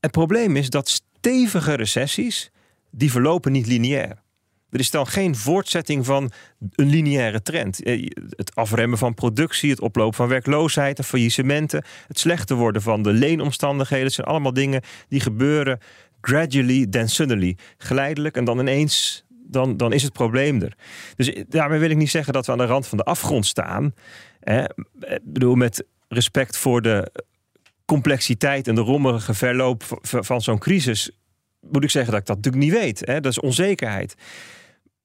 Het 0.00 0.10
probleem 0.10 0.56
is 0.56 0.70
dat 0.70 0.88
stevige 0.88 1.74
recessies, 1.74 2.50
die 2.90 3.10
verlopen 3.10 3.52
niet 3.52 3.66
lineair. 3.66 4.24
Er 4.70 4.80
is 4.80 4.90
dan 4.90 5.06
geen 5.06 5.36
voortzetting 5.36 6.06
van 6.06 6.30
een 6.74 6.88
lineaire 6.88 7.42
trend. 7.42 7.82
Eh, 7.82 8.08
het 8.30 8.54
afremmen 8.54 8.98
van 8.98 9.14
productie, 9.14 9.70
het 9.70 9.80
oplopen 9.80 10.16
van 10.16 10.28
werkloosheid 10.28 10.98
en 10.98 11.04
faillissementen, 11.04 11.84
het 12.06 12.18
slechter 12.18 12.56
worden 12.56 12.82
van 12.82 13.02
de 13.02 13.12
leenomstandigheden, 13.12 14.04
het 14.04 14.14
zijn 14.14 14.26
allemaal 14.26 14.52
dingen 14.52 14.82
die 15.08 15.20
gebeuren 15.20 15.78
gradually, 16.20 16.86
then 16.86 17.08
suddenly. 17.08 17.56
Geleidelijk 17.78 18.36
en 18.36 18.44
dan 18.44 18.58
ineens 18.58 19.24
dan, 19.48 19.76
dan 19.76 19.92
is 19.92 20.02
het 20.02 20.12
probleem 20.12 20.62
er. 20.62 20.76
Dus 21.16 21.32
daarmee 21.48 21.78
wil 21.78 21.90
ik 21.90 21.96
niet 21.96 22.10
zeggen 22.10 22.32
dat 22.32 22.46
we 22.46 22.52
aan 22.52 22.58
de 22.58 22.64
rand 22.64 22.86
van 22.86 22.98
de 22.98 23.04
afgrond 23.04 23.46
staan. 23.46 23.94
Hè. 24.40 24.64
Ik 25.00 25.20
bedoel, 25.24 25.54
met 25.54 25.84
respect 26.08 26.56
voor 26.56 26.82
de 26.82 27.24
complexiteit 27.84 28.68
en 28.68 28.74
de 28.74 28.80
rommelige 28.80 29.34
verloop 29.34 29.82
van 30.02 30.40
zo'n 30.40 30.58
crisis, 30.58 31.10
moet 31.60 31.84
ik 31.84 31.90
zeggen 31.90 32.12
dat 32.12 32.20
ik 32.20 32.26
dat 32.26 32.36
natuurlijk 32.36 32.64
niet 32.64 32.82
weet. 32.82 33.02
Hè. 33.04 33.20
Dat 33.20 33.32
is 33.32 33.40
onzekerheid. 33.40 34.14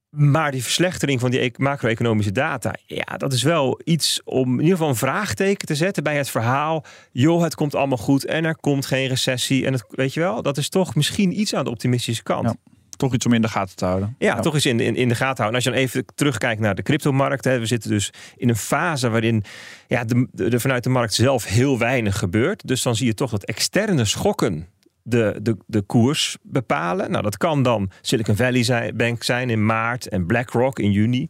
Maar 0.09 0.51
die 0.51 0.63
verslechtering 0.63 1.19
van 1.19 1.31
die 1.31 1.43
e-, 1.43 1.51
macro-economische 1.55 2.31
data, 2.31 2.75
ja, 2.85 3.17
dat 3.17 3.33
is 3.33 3.43
wel 3.43 3.79
iets 3.83 4.21
om 4.23 4.51
in 4.53 4.59
ieder 4.59 4.71
geval 4.71 4.89
een 4.89 4.95
vraagteken 4.95 5.67
te 5.67 5.75
zetten 5.75 6.03
bij 6.03 6.17
het 6.17 6.29
verhaal. 6.29 6.85
Joh, 7.11 7.43
het 7.43 7.55
komt 7.55 7.75
allemaal 7.75 7.97
goed 7.97 8.25
en 8.25 8.45
er 8.45 8.55
komt 8.55 8.85
geen 8.85 9.07
recessie. 9.07 9.65
En 9.65 9.73
het, 9.73 9.85
weet 9.89 10.13
je 10.13 10.19
wel, 10.19 10.41
dat 10.41 10.57
is 10.57 10.69
toch 10.69 10.95
misschien 10.95 11.39
iets 11.39 11.55
aan 11.55 11.63
de 11.63 11.71
optimistische 11.71 12.23
kant. 12.23 12.47
Ja 12.47 12.70
toch 13.01 13.13
iets 13.13 13.25
om 13.25 13.33
in 13.33 13.41
de 13.41 13.47
gaten 13.47 13.75
te 13.75 13.85
houden. 13.85 14.15
Ja, 14.17 14.39
toch 14.39 14.53
eens 14.53 14.65
in, 14.65 14.79
in, 14.79 14.95
in 14.95 15.07
de 15.07 15.15
gaten 15.15 15.43
houden. 15.43 15.55
als 15.55 15.63
je 15.63 15.69
dan 15.69 15.79
even 15.79 16.05
terugkijkt 16.15 16.61
naar 16.61 16.75
de 16.75 16.81
cryptomarkt. 16.81 17.45
Hè, 17.45 17.59
we 17.59 17.65
zitten 17.65 17.89
dus 17.89 18.13
in 18.35 18.49
een 18.49 18.55
fase 18.55 19.09
waarin 19.09 19.43
ja, 19.87 20.03
de, 20.03 20.27
de, 20.31 20.59
vanuit 20.59 20.83
de 20.83 20.89
markt 20.89 21.13
zelf 21.13 21.45
heel 21.45 21.77
weinig 21.77 22.17
gebeurt. 22.17 22.67
Dus 22.67 22.81
dan 22.81 22.95
zie 22.95 23.05
je 23.05 23.13
toch 23.13 23.31
dat 23.31 23.43
externe 23.43 24.05
schokken 24.05 24.67
de, 25.03 25.39
de, 25.41 25.57
de 25.65 25.81
koers 25.81 26.37
bepalen. 26.41 27.11
Nou, 27.11 27.23
dat 27.23 27.37
kan 27.37 27.63
dan 27.63 27.91
Silicon 28.01 28.35
Valley 28.35 28.63
zijn, 28.63 28.97
Bank 28.97 29.23
zijn 29.23 29.49
in 29.49 29.65
maart 29.65 30.07
en 30.07 30.25
BlackRock 30.25 30.79
in 30.79 30.91
juni. 30.91 31.29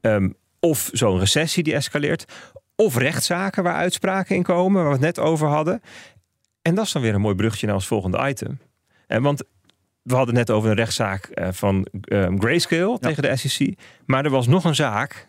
Um, 0.00 0.34
of 0.60 0.90
zo'n 0.92 1.18
recessie 1.18 1.62
die 1.62 1.74
escaleert. 1.74 2.24
Of 2.76 2.96
rechtszaken 2.96 3.62
waar 3.62 3.74
uitspraken 3.74 4.36
in 4.36 4.42
komen, 4.42 4.80
waar 4.80 4.90
we 4.90 5.04
het 5.06 5.16
net 5.16 5.18
over 5.18 5.48
hadden. 5.48 5.80
En 6.62 6.74
dat 6.74 6.84
is 6.84 6.92
dan 6.92 7.02
weer 7.02 7.14
een 7.14 7.20
mooi 7.20 7.34
brugje 7.34 7.66
naar 7.66 7.74
ons 7.74 7.86
volgende 7.86 8.28
item. 8.28 8.58
En 9.06 9.22
want 9.22 9.44
we 10.06 10.14
hadden 10.14 10.34
net 10.34 10.50
over 10.50 10.70
een 10.70 10.76
rechtszaak 10.76 11.24
eh, 11.24 11.48
van 11.50 11.86
um, 12.08 12.40
Grayscale 12.40 12.98
tegen 12.98 13.22
de 13.22 13.36
SEC. 13.36 13.78
Maar 14.04 14.24
er 14.24 14.30
was 14.30 14.46
nog 14.46 14.64
een 14.64 14.74
zaak, 14.74 15.28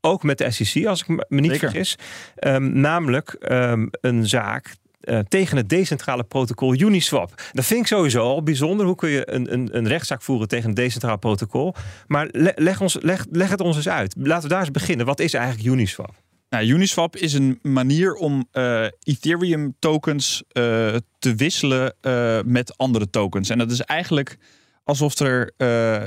ook 0.00 0.22
met 0.22 0.38
de 0.38 0.50
SEC, 0.50 0.86
als 0.86 1.00
ik 1.00 1.08
me 1.08 1.40
niet 1.40 1.58
vergis. 1.58 1.98
Um, 2.40 2.80
namelijk 2.80 3.36
um, 3.48 3.88
een 4.00 4.26
zaak 4.26 4.74
uh, 5.00 5.18
tegen 5.18 5.56
het 5.56 5.68
decentrale 5.68 6.24
protocol 6.24 6.80
Uniswap. 6.80 7.42
Dat 7.52 7.64
vind 7.64 7.80
ik 7.80 7.86
sowieso 7.86 8.22
al 8.22 8.42
bijzonder. 8.42 8.86
Hoe 8.86 8.94
kun 8.94 9.08
je 9.08 9.32
een, 9.32 9.52
een, 9.52 9.76
een 9.76 9.88
rechtszaak 9.88 10.22
voeren 10.22 10.48
tegen 10.48 10.68
een 10.68 10.74
decentraal 10.74 11.18
protocol? 11.18 11.74
Maar 12.06 12.28
leg, 12.54 12.80
ons, 12.80 12.96
leg, 13.00 13.26
leg 13.30 13.50
het 13.50 13.60
ons 13.60 13.76
eens 13.76 13.88
uit. 13.88 14.14
Laten 14.18 14.42
we 14.42 14.48
daar 14.48 14.60
eens 14.60 14.70
beginnen. 14.70 15.06
Wat 15.06 15.20
is 15.20 15.34
eigenlijk 15.34 15.68
Uniswap? 15.68 16.14
Nou, 16.48 16.66
Uniswap 16.66 17.16
is 17.16 17.32
een 17.32 17.58
manier 17.62 18.14
om 18.14 18.48
uh, 18.52 18.84
Ethereum 19.02 19.74
tokens 19.78 20.42
uh, 20.52 20.96
te 21.18 21.34
wisselen 21.34 21.94
uh, 22.02 22.38
met 22.44 22.78
andere 22.78 23.10
tokens. 23.10 23.48
En 23.48 23.58
dat 23.58 23.70
is 23.70 23.80
eigenlijk 23.80 24.38
alsof 24.84 25.18
er 25.18 25.52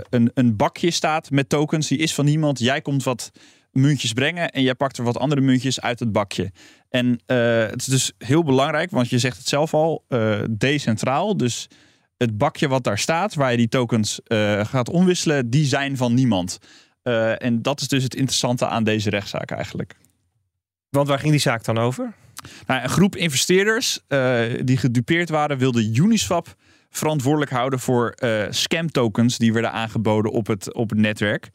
een, 0.09 0.31
een 0.33 0.55
bakje 0.55 0.91
staat 0.91 1.31
met 1.31 1.49
tokens. 1.49 1.87
Die 1.87 1.97
is 1.97 2.13
van 2.13 2.25
niemand. 2.25 2.59
Jij 2.59 2.81
komt 2.81 3.03
wat 3.03 3.31
muntjes 3.71 4.13
brengen 4.13 4.49
en 4.49 4.61
jij 4.61 4.75
pakt 4.75 4.97
er 4.97 5.03
wat 5.03 5.17
andere 5.17 5.41
muntjes 5.41 5.81
uit 5.81 5.99
het 5.99 6.11
bakje. 6.11 6.51
En 6.89 7.21
het 7.25 7.81
is 7.81 7.85
dus 7.85 8.11
heel 8.17 8.43
belangrijk, 8.43 8.91
want 8.91 9.09
je 9.09 9.19
zegt 9.19 9.37
het 9.37 9.47
zelf 9.47 9.73
al, 9.73 10.05
decentraal. 10.49 11.37
Dus 11.37 11.67
het 12.17 12.37
bakje 12.37 12.67
wat 12.67 12.83
daar 12.83 12.99
staat, 12.99 13.33
waar 13.33 13.51
je 13.51 13.57
die 13.57 13.67
tokens 13.67 14.19
gaat 14.61 14.89
omwisselen, 14.89 15.49
die 15.49 15.65
zijn 15.65 15.97
van 15.97 16.13
niemand. 16.13 16.57
en 17.37 17.61
dat 17.61 17.81
is 17.81 17.87
dus 17.87 18.03
het 18.03 18.15
interessante 18.15 18.67
aan 18.67 18.83
deze 18.83 19.09
rechtszaak 19.09 19.51
eigenlijk. 19.51 19.95
Want 20.91 21.07
waar 21.07 21.19
ging 21.19 21.31
die 21.31 21.41
zaak 21.41 21.63
dan 21.63 21.77
over? 21.77 22.13
Nou, 22.67 22.83
een 22.83 22.89
groep 22.89 23.15
investeerders 23.15 23.99
uh, 24.09 24.41
die 24.63 24.77
gedupeerd 24.77 25.29
waren, 25.29 25.57
wilde 25.57 25.91
Uniswap 25.93 26.55
verantwoordelijk 26.89 27.51
houden 27.51 27.79
voor 27.79 28.15
uh, 28.19 28.43
scam 28.49 28.91
tokens 28.91 29.37
die 29.37 29.53
werden 29.53 29.71
aangeboden 29.71 30.31
op 30.31 30.47
het, 30.47 30.73
op 30.73 30.89
het 30.89 30.99
netwerk. 30.99 31.49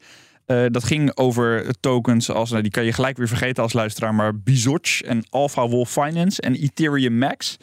Uh, 0.47 0.65
dat 0.71 0.83
ging 0.83 1.17
over 1.17 1.79
tokens 1.79 2.29
als, 2.29 2.49
nou, 2.49 2.61
die 2.61 2.71
kan 2.71 2.85
je 2.85 2.93
gelijk 2.93 3.17
weer 3.17 3.27
vergeten 3.27 3.63
als 3.63 3.73
luisteraar, 3.73 4.15
maar 4.15 4.39
Bizotch 4.39 5.01
en 5.01 5.25
Alpha 5.29 5.67
Wolf 5.67 5.91
Finance 5.91 6.41
en 6.41 6.55
Ethereum 6.55 7.17
Max. 7.17 7.57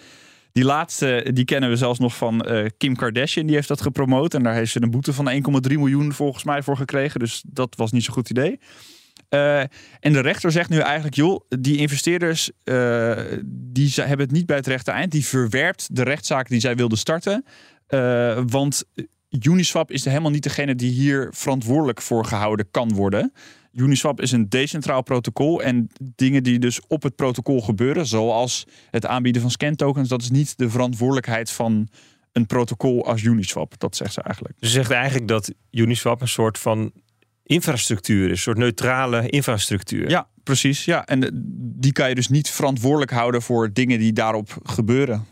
Die 0.52 0.64
laatste, 0.64 1.30
die 1.32 1.44
kennen 1.44 1.70
we 1.70 1.76
zelfs 1.76 1.98
nog 1.98 2.16
van 2.16 2.46
Kim 2.76 2.96
Kardashian, 2.96 3.46
die 3.46 3.54
heeft 3.54 3.68
dat 3.68 3.80
gepromoot. 3.80 4.34
En 4.34 4.42
daar 4.42 4.54
heeft 4.54 4.72
ze 4.72 4.82
een 4.82 4.90
boete 4.90 5.12
van 5.12 5.30
1,3 5.70 5.74
miljoen 5.74 6.12
volgens 6.12 6.44
mij 6.44 6.62
voor 6.62 6.76
gekregen. 6.76 7.20
Dus 7.20 7.42
dat 7.46 7.76
was 7.76 7.92
niet 7.92 8.04
zo'n 8.04 8.14
goed 8.14 8.30
idee. 8.30 8.58
Uh, 9.34 9.60
en 10.00 10.12
de 10.12 10.20
rechter 10.20 10.52
zegt 10.52 10.70
nu 10.70 10.78
eigenlijk, 10.78 11.14
joh, 11.14 11.40
die 11.48 11.76
investeerders 11.76 12.50
uh, 12.64 13.18
die 13.46 13.92
hebben 13.94 14.26
het 14.26 14.30
niet 14.30 14.46
bij 14.46 14.56
het 14.56 14.66
rechte 14.66 14.90
eind. 14.90 15.12
Die 15.12 15.26
verwerpt 15.26 15.96
de 15.96 16.02
rechtszaak 16.02 16.48
die 16.48 16.60
zij 16.60 16.76
wilden 16.76 16.98
starten. 16.98 17.44
Uh, 17.88 18.40
want 18.46 18.84
Uniswap 19.42 19.90
is 19.90 20.04
helemaal 20.04 20.30
niet 20.30 20.42
degene 20.42 20.74
die 20.74 20.90
hier 20.90 21.28
verantwoordelijk 21.30 22.02
voor 22.02 22.24
gehouden 22.24 22.70
kan 22.70 22.94
worden. 22.94 23.32
Uniswap 23.72 24.20
is 24.20 24.32
een 24.32 24.48
decentraal 24.48 25.02
protocol 25.02 25.62
en 25.62 25.88
dingen 26.16 26.42
die 26.42 26.58
dus 26.58 26.80
op 26.86 27.02
het 27.02 27.16
protocol 27.16 27.60
gebeuren, 27.60 28.06
zoals 28.06 28.66
het 28.90 29.06
aanbieden 29.06 29.42
van 29.42 29.50
scantokens, 29.50 30.08
dat 30.08 30.22
is 30.22 30.30
niet 30.30 30.58
de 30.58 30.70
verantwoordelijkheid 30.70 31.50
van 31.50 31.88
een 32.32 32.46
protocol 32.46 33.06
als 33.06 33.22
Uniswap. 33.22 33.78
Dat 33.78 33.96
zegt 33.96 34.12
ze 34.12 34.22
eigenlijk. 34.22 34.56
Ze 34.60 34.68
zegt 34.68 34.90
eigenlijk 34.90 35.28
dat 35.28 35.52
Uniswap 35.70 36.20
een 36.20 36.28
soort 36.28 36.58
van 36.58 36.92
infrastructuur 37.46 38.24
is, 38.24 38.30
een 38.30 38.36
soort 38.36 38.58
neutrale 38.58 39.28
infrastructuur. 39.28 40.08
Ja, 40.08 40.26
precies. 40.42 40.84
Ja. 40.84 41.06
En 41.06 41.30
die 41.76 41.92
kan 41.92 42.08
je 42.08 42.14
dus 42.14 42.28
niet 42.28 42.50
verantwoordelijk 42.50 43.10
houden 43.10 43.42
voor 43.42 43.72
dingen 43.72 43.98
die 43.98 44.12
daarop 44.12 44.56
gebeuren. 44.62 45.26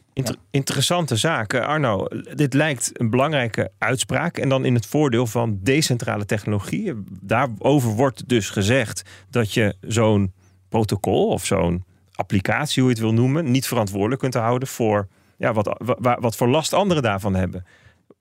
Interessante 0.51 1.17
zaak. 1.17 1.55
Arno, 1.55 2.07
dit 2.35 2.55
lijkt 2.55 2.91
een 2.93 3.11
belangrijke 3.11 3.71
uitspraak. 3.79 4.39
En 4.39 4.49
dan 4.49 4.65
in 4.65 4.75
het 4.75 4.87
voordeel 4.87 5.27
van 5.27 5.59
decentrale 5.63 6.25
technologie. 6.25 6.93
Daarover 7.21 7.91
wordt 7.91 8.29
dus 8.29 8.51
gezegd 8.51 9.03
dat 9.31 9.55
je 9.55 9.75
zo'n 9.81 10.33
protocol 10.69 11.29
of 11.29 11.47
zo'n 11.47 11.85
applicatie, 12.13 12.83
hoe 12.83 12.91
je 12.91 12.97
het 12.97 13.05
wil 13.05 13.15
noemen, 13.15 13.51
niet 13.51 13.67
verantwoordelijk 13.67 14.21
kunt 14.21 14.35
houden 14.35 14.69
voor 14.69 15.09
ja, 15.37 15.53
wat, 15.53 15.77
wat, 15.79 16.17
wat 16.21 16.37
voor 16.37 16.49
last 16.49 16.73
anderen 16.73 17.03
daarvan 17.03 17.35
hebben. 17.35 17.65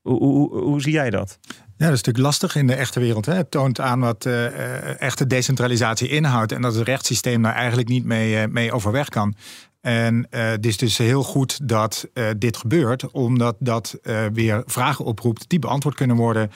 Hoe, 0.01 0.23
hoe, 0.23 0.59
hoe, 0.59 0.81
zie 0.81 0.91
jij 0.91 1.09
dat? 1.09 1.39
Ja, 1.81 1.87
dat 1.87 1.95
is 1.95 2.03
natuurlijk 2.03 2.33
lastig 2.33 2.55
in 2.55 2.67
de 2.67 2.73
echte 2.73 2.99
wereld. 2.99 3.25
Hè. 3.25 3.33
Het 3.33 3.51
toont 3.51 3.79
aan 3.79 3.99
wat 3.99 4.25
uh, 4.25 5.01
echte 5.01 5.27
decentralisatie 5.27 6.07
inhoudt. 6.07 6.51
En 6.51 6.61
dat 6.61 6.75
het 6.75 6.87
rechtssysteem 6.87 7.41
daar 7.41 7.53
eigenlijk 7.53 7.87
niet 7.87 8.05
mee, 8.05 8.33
uh, 8.33 8.43
mee 8.49 8.71
overweg 8.71 9.09
kan. 9.09 9.35
En 9.81 10.15
uh, 10.15 10.49
het 10.49 10.65
is 10.65 10.77
dus 10.77 10.97
heel 10.97 11.23
goed 11.23 11.67
dat 11.67 12.07
dit 12.37 12.57
gebeurt, 12.57 13.11
omdat 13.11 13.55
dat 13.59 13.99
weer 14.33 14.63
vragen 14.65 15.05
oproept 15.05 15.49
die 15.49 15.59
beantwoord 15.59 15.95
kunnen 15.95 16.15
worden, 16.15 16.51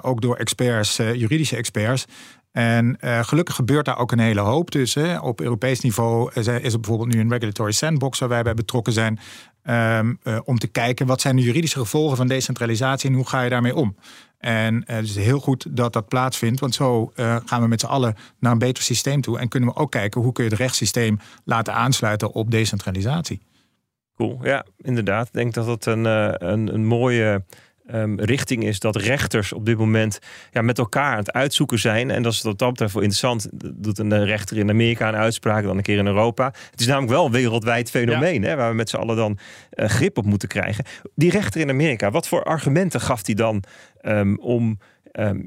ook 0.00 0.20
door 0.20 0.36
experts, 0.36 0.96
juridische 0.96 1.56
experts. 1.56 2.04
En 2.52 2.98
gelukkig 3.00 3.54
gebeurt 3.54 3.84
daar 3.84 3.98
ook 3.98 4.12
een 4.12 4.18
hele 4.18 4.40
hoop. 4.40 4.70
Dus 4.70 4.96
op 5.20 5.40
Europees 5.40 5.80
niveau 5.80 6.30
is 6.34 6.46
er 6.46 6.60
bijvoorbeeld 6.80 7.14
nu 7.14 7.20
een 7.20 7.30
regulatory 7.30 7.72
sandbox 7.72 8.18
waar 8.18 8.28
wij 8.28 8.42
bij 8.42 8.54
betrokken 8.54 8.92
zijn. 8.92 9.18
Um, 9.68 10.18
om 10.44 10.58
te 10.58 10.66
kijken 10.66 11.06
wat 11.06 11.20
zijn 11.20 11.36
de 11.36 11.42
juridische 11.42 11.78
gevolgen 11.78 12.16
van 12.16 12.26
decentralisatie 12.26 13.10
en 13.10 13.16
hoe 13.16 13.28
ga 13.28 13.42
je 13.42 13.50
daarmee 13.50 13.74
om. 13.74 13.96
En 14.44 14.82
het 14.86 15.04
is 15.04 15.16
heel 15.16 15.40
goed 15.40 15.76
dat 15.76 15.92
dat 15.92 16.08
plaatsvindt, 16.08 16.60
want 16.60 16.74
zo 16.74 17.12
uh, 17.16 17.36
gaan 17.44 17.62
we 17.62 17.68
met 17.68 17.80
z'n 17.80 17.86
allen 17.86 18.14
naar 18.38 18.52
een 18.52 18.58
beter 18.58 18.82
systeem 18.82 19.20
toe. 19.20 19.38
En 19.38 19.48
kunnen 19.48 19.68
we 19.68 19.76
ook 19.76 19.90
kijken 19.90 20.20
hoe 20.20 20.32
kun 20.32 20.44
je 20.44 20.50
het 20.50 20.58
rechtssysteem 20.58 21.18
laten 21.44 21.74
aansluiten 21.74 22.32
op 22.32 22.50
decentralisatie. 22.50 23.42
Cool, 24.16 24.38
ja, 24.42 24.66
inderdaad. 24.76 25.26
Ik 25.26 25.32
denk 25.32 25.54
dat 25.54 25.66
dat 25.66 25.86
een, 25.86 26.04
een, 26.04 26.74
een 26.74 26.86
mooie 26.86 27.44
um, 27.92 28.20
richting 28.20 28.64
is 28.64 28.78
dat 28.78 28.96
rechters 28.96 29.52
op 29.52 29.66
dit 29.66 29.78
moment 29.78 30.18
ja, 30.50 30.62
met 30.62 30.78
elkaar 30.78 31.12
aan 31.12 31.18
het 31.18 31.32
uitzoeken 31.32 31.78
zijn. 31.78 32.10
En 32.10 32.22
dat 32.22 32.32
is 32.32 32.42
wat 32.42 32.58
dat 32.58 32.70
betreft 32.70 32.92
wel 32.92 33.02
interessant. 33.02 33.48
Doet 33.82 33.98
een 33.98 34.24
rechter 34.24 34.58
in 34.58 34.70
Amerika 34.70 35.08
een 35.08 35.14
uitspraak, 35.14 35.64
dan 35.64 35.76
een 35.76 35.82
keer 35.82 35.98
in 35.98 36.06
Europa. 36.06 36.52
Het 36.70 36.80
is 36.80 36.86
namelijk 36.86 37.12
wel 37.12 37.26
een 37.26 37.32
wereldwijd 37.32 37.90
fenomeen 37.90 38.42
hè, 38.42 38.56
waar 38.56 38.70
we 38.70 38.76
met 38.76 38.88
z'n 38.88 38.96
allen 38.96 39.16
dan 39.16 39.38
uh, 39.74 39.86
grip 39.86 40.18
op 40.18 40.24
moeten 40.24 40.48
krijgen. 40.48 40.84
Die 41.14 41.30
rechter 41.30 41.60
in 41.60 41.68
Amerika, 41.68 42.10
wat 42.10 42.28
voor 42.28 42.44
argumenten 42.44 43.00
gaf 43.00 43.26
hij 43.26 43.34
dan 43.34 43.62
um, 44.02 44.38
om 44.38 44.78
um, 45.12 45.44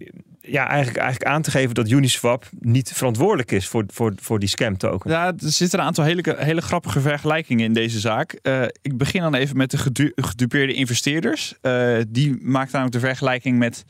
ja, 0.47 0.67
eigenlijk, 0.67 0.97
eigenlijk 0.97 1.31
aan 1.31 1.41
te 1.41 1.51
geven 1.51 1.75
dat 1.75 1.89
Uniswap 1.89 2.49
niet 2.60 2.91
verantwoordelijk 2.93 3.51
is 3.51 3.67
voor, 3.67 3.83
voor, 3.88 4.13
voor 4.15 4.39
die 4.39 4.49
scam 4.49 4.77
token. 4.77 5.12
Ja, 5.12 5.25
er 5.27 5.33
zitten 5.38 5.79
een 5.79 5.86
aantal 5.86 6.03
hele, 6.03 6.36
hele 6.38 6.62
grappige 6.62 7.01
vergelijkingen 7.01 7.65
in 7.65 7.73
deze 7.73 7.99
zaak. 7.99 8.39
Uh, 8.43 8.63
ik 8.81 8.97
begin 8.97 9.21
dan 9.21 9.33
even 9.33 9.57
met 9.57 9.71
de 9.71 9.77
gedu 9.77 10.12
gedupeerde 10.15 10.73
investeerders. 10.73 11.53
Uh, 11.62 11.97
die 12.07 12.38
maakt 12.41 12.71
namelijk 12.71 13.01
de 13.01 13.07
vergelijking 13.07 13.57
met 13.57 13.86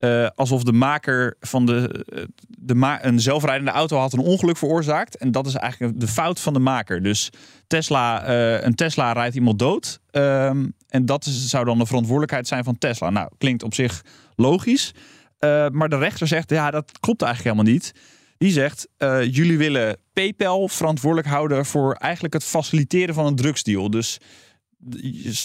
uh, 0.00 0.26
alsof 0.34 0.62
de 0.62 0.72
maker 0.72 1.36
van 1.40 1.66
de, 1.66 2.04
de 2.48 2.74
ma 2.74 3.04
een 3.04 3.20
zelfrijdende 3.20 3.70
auto 3.70 3.98
had 3.98 4.12
een 4.12 4.18
ongeluk 4.18 4.56
veroorzaakt. 4.56 5.16
En 5.16 5.30
dat 5.30 5.46
is 5.46 5.54
eigenlijk 5.54 6.00
de 6.00 6.08
fout 6.08 6.40
van 6.40 6.52
de 6.52 6.58
maker. 6.58 7.02
Dus 7.02 7.30
Tesla, 7.66 8.28
een 8.64 8.74
Tesla 8.74 9.12
rijdt 9.12 9.34
iemand 9.34 9.58
dood. 9.58 10.00
Um, 10.10 10.74
en 10.88 11.06
dat 11.06 11.24
zou 11.24 11.64
dan 11.64 11.78
de 11.78 11.86
verantwoordelijkheid 11.86 12.46
zijn 12.46 12.64
van 12.64 12.78
Tesla. 12.78 13.10
Nou, 13.10 13.28
klinkt 13.38 13.62
op 13.62 13.74
zich 13.74 14.04
logisch. 14.36 14.92
Uh, 15.40 15.68
maar 15.68 15.88
de 15.88 15.98
rechter 15.98 16.26
zegt, 16.26 16.50
ja, 16.50 16.70
dat 16.70 16.98
klopt 17.00 17.22
eigenlijk 17.22 17.54
helemaal 17.54 17.74
niet. 17.74 17.92
Die 18.38 18.52
zegt, 18.52 18.88
uh, 18.98 19.22
jullie 19.34 19.58
willen 19.58 19.96
PayPal 20.12 20.68
verantwoordelijk 20.68 21.28
houden 21.28 21.66
voor 21.66 21.94
eigenlijk 21.94 22.34
het 22.34 22.44
faciliteren 22.44 23.14
van 23.14 23.26
een 23.26 23.36
drugsdeal. 23.36 23.90
Dus 23.90 24.18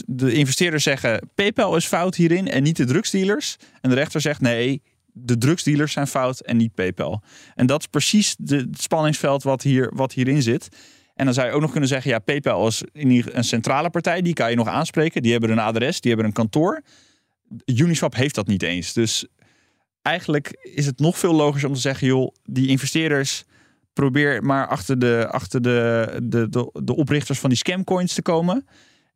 de 0.06 0.34
investeerders 0.34 0.84
zeggen, 0.84 1.30
PayPal 1.36 1.76
is 1.76 1.86
fout 1.86 2.16
hierin 2.16 2.48
en 2.48 2.64
niet 2.64 2.76
de 2.78 2.86
drugsdealers. 2.86 3.56
En 3.82 3.90
de 3.90 3.96
rechter 3.96 4.22
zegt, 4.22 4.42
nee, 4.42 4.82
de 5.12 5.38
drugsdealers 5.38 5.92
zijn 5.92 6.08
fout 6.08 6.40
en 6.40 6.58
niet 6.58 6.74
PayPal. 6.74 7.24
En 7.56 7.66
dat 7.66 7.80
is 7.80 7.88
precies 7.88 8.36
de, 8.38 8.56
het 8.56 8.82
spanningsveld 8.82 9.44
wat, 9.44 9.62
hier, 9.62 9.92
wat 9.94 10.14
hierin 10.14 10.42
zit. 10.42 10.68
En 11.16 11.26
dan 11.26 11.34
zou 11.34 11.48
je 11.48 11.54
ook 11.54 11.62
nog 11.62 11.72
kunnen 11.72 11.90
zeggen, 11.90 12.12
ja, 12.12 12.20
PayPal 12.20 12.68
is 12.68 12.84
een 12.94 13.44
centrale 13.44 13.90
partij, 13.90 14.22
die 14.22 14.34
kan 14.34 14.50
je 14.50 14.56
nog 14.56 14.68
aanspreken. 14.68 15.22
Die 15.22 15.32
hebben 15.32 15.50
een 15.50 15.60
adres, 15.60 16.02
die 16.02 16.12
hebben 16.12 16.30
een 16.30 16.36
kantoor. 16.36 16.82
Uniswap 17.66 18.16
heeft 18.16 18.36
dat 18.36 18.48
niet 18.48 18.64
eens. 18.64 18.94
Dus 18.94 19.26
eigenlijk 20.06 20.58
is 20.62 20.86
het 20.86 21.00
nog 21.00 21.18
veel 21.18 21.34
logischer 21.34 21.70
om 21.70 21.76
te 21.76 21.82
zeggen, 21.82 22.08
joh, 22.08 22.36
die 22.44 22.68
investeerders 22.68 23.46
probeer 23.94 24.44
maar 24.44 24.68
achter 24.68 25.00
de, 25.00 25.28
achter 25.32 25.62
de, 25.62 26.20
de, 26.24 26.70
de, 26.84 26.96
oprichters 26.96 27.40
van 27.40 27.50
die 27.50 27.58
scamcoins 27.58 28.14
te 28.14 28.22
komen. 28.22 28.68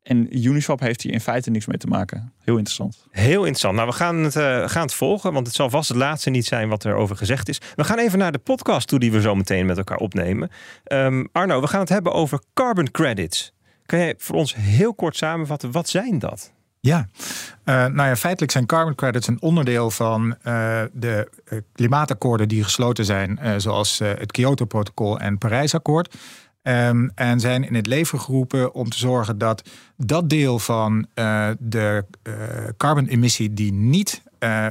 En 0.04 0.38
Uniswap 0.38 0.80
heeft 0.80 1.02
hier 1.02 1.14
in 1.14 1.22
feite 1.22 1.50
niks 1.50 1.66
mee 1.66 1.78
te 1.78 1.88
maken. 1.88 2.34
Heel 2.44 2.56
interessant. 2.56 3.06
Heel 3.12 3.40
interessant. 3.40 3.76
Nou, 3.76 3.88
we 3.88 3.94
gaan 3.94 4.16
het, 4.16 4.36
uh, 4.36 4.70
gaan 4.70 4.82
het 4.82 4.94
volgen, 4.94 5.34
want 5.34 5.48
het 5.48 5.56
zal 5.56 5.70
vast 5.70 5.90
het 5.90 5.98
laatste 5.98 6.30
niet 6.30 6.46
zijn 6.46 6.70
wat 6.70 6.84
er 6.84 6.96
over 6.96 7.16
gezegd 7.16 7.50
is. 7.50 7.62
We 7.76 7.84
gaan 7.84 8.00
even 8.00 8.20
naar 8.20 8.32
de 8.32 8.38
podcast 8.38 8.88
toe 8.88 9.00
die 9.00 9.12
we 9.12 9.22
zo 9.22 9.36
meteen 9.36 9.66
met 9.66 9.78
elkaar 9.78 9.98
opnemen. 9.98 10.50
Um, 10.92 11.30
Arno, 11.32 11.62
we 11.62 11.68
gaan 11.68 11.80
het 11.80 11.90
hebben 11.90 12.14
over 12.14 12.42
carbon 12.54 12.92
credits. 12.92 13.54
Kan 13.86 14.00
jij 14.00 14.14
voor 14.18 14.36
ons 14.36 14.56
heel 14.56 14.94
kort 14.94 15.16
samenvatten, 15.16 15.72
wat 15.72 15.90
zijn 15.90 16.20
dat? 16.20 16.54
Ja, 16.82 17.08
uh, 17.66 17.76
nou 17.76 18.08
ja, 18.08 18.16
feitelijk 18.16 18.52
zijn 18.52 18.66
carbon 18.66 18.96
credits 18.96 19.28
een 19.28 19.42
onderdeel 19.42 19.90
van 19.90 20.36
uh, 20.44 20.82
de 20.92 21.30
klimaatakkoorden 21.74 22.48
die 22.48 22.64
gesloten 22.64 23.06
zijn, 23.06 23.40
uh, 23.44 23.54
zoals 23.58 24.00
het 24.00 24.32
Kyoto-protocol 24.32 25.20
en 25.20 25.38
Parijsakkoord. 25.38 26.16
Um, 26.62 27.12
en 27.16 27.40
zijn 27.40 27.64
in 27.64 27.76
het 27.76 27.88
leven 27.88 28.20
geroepen 28.20 28.74
om 28.74 28.90
te 28.90 28.98
zorgen 28.98 29.38
dat 29.38 29.70
dat 29.98 30.30
deel 30.30 30.60
van 30.60 31.08
de 31.60 32.06
carbon-emissie 32.78 33.54
die 33.54 33.74
niet 33.74 34.22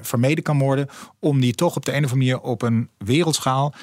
vermeden 0.03 0.45
kan 0.45 0.59
worden, 0.59 0.89
om 1.19 1.41
die 1.41 1.55
toch 1.55 1.77
op 1.77 1.85
de 1.85 1.93
een 1.93 2.05
of 2.05 2.13
andere 2.13 2.33
manier 2.33 2.51
op 2.51 2.63
een 2.63 2.89
wereldschaal 2.99 3.75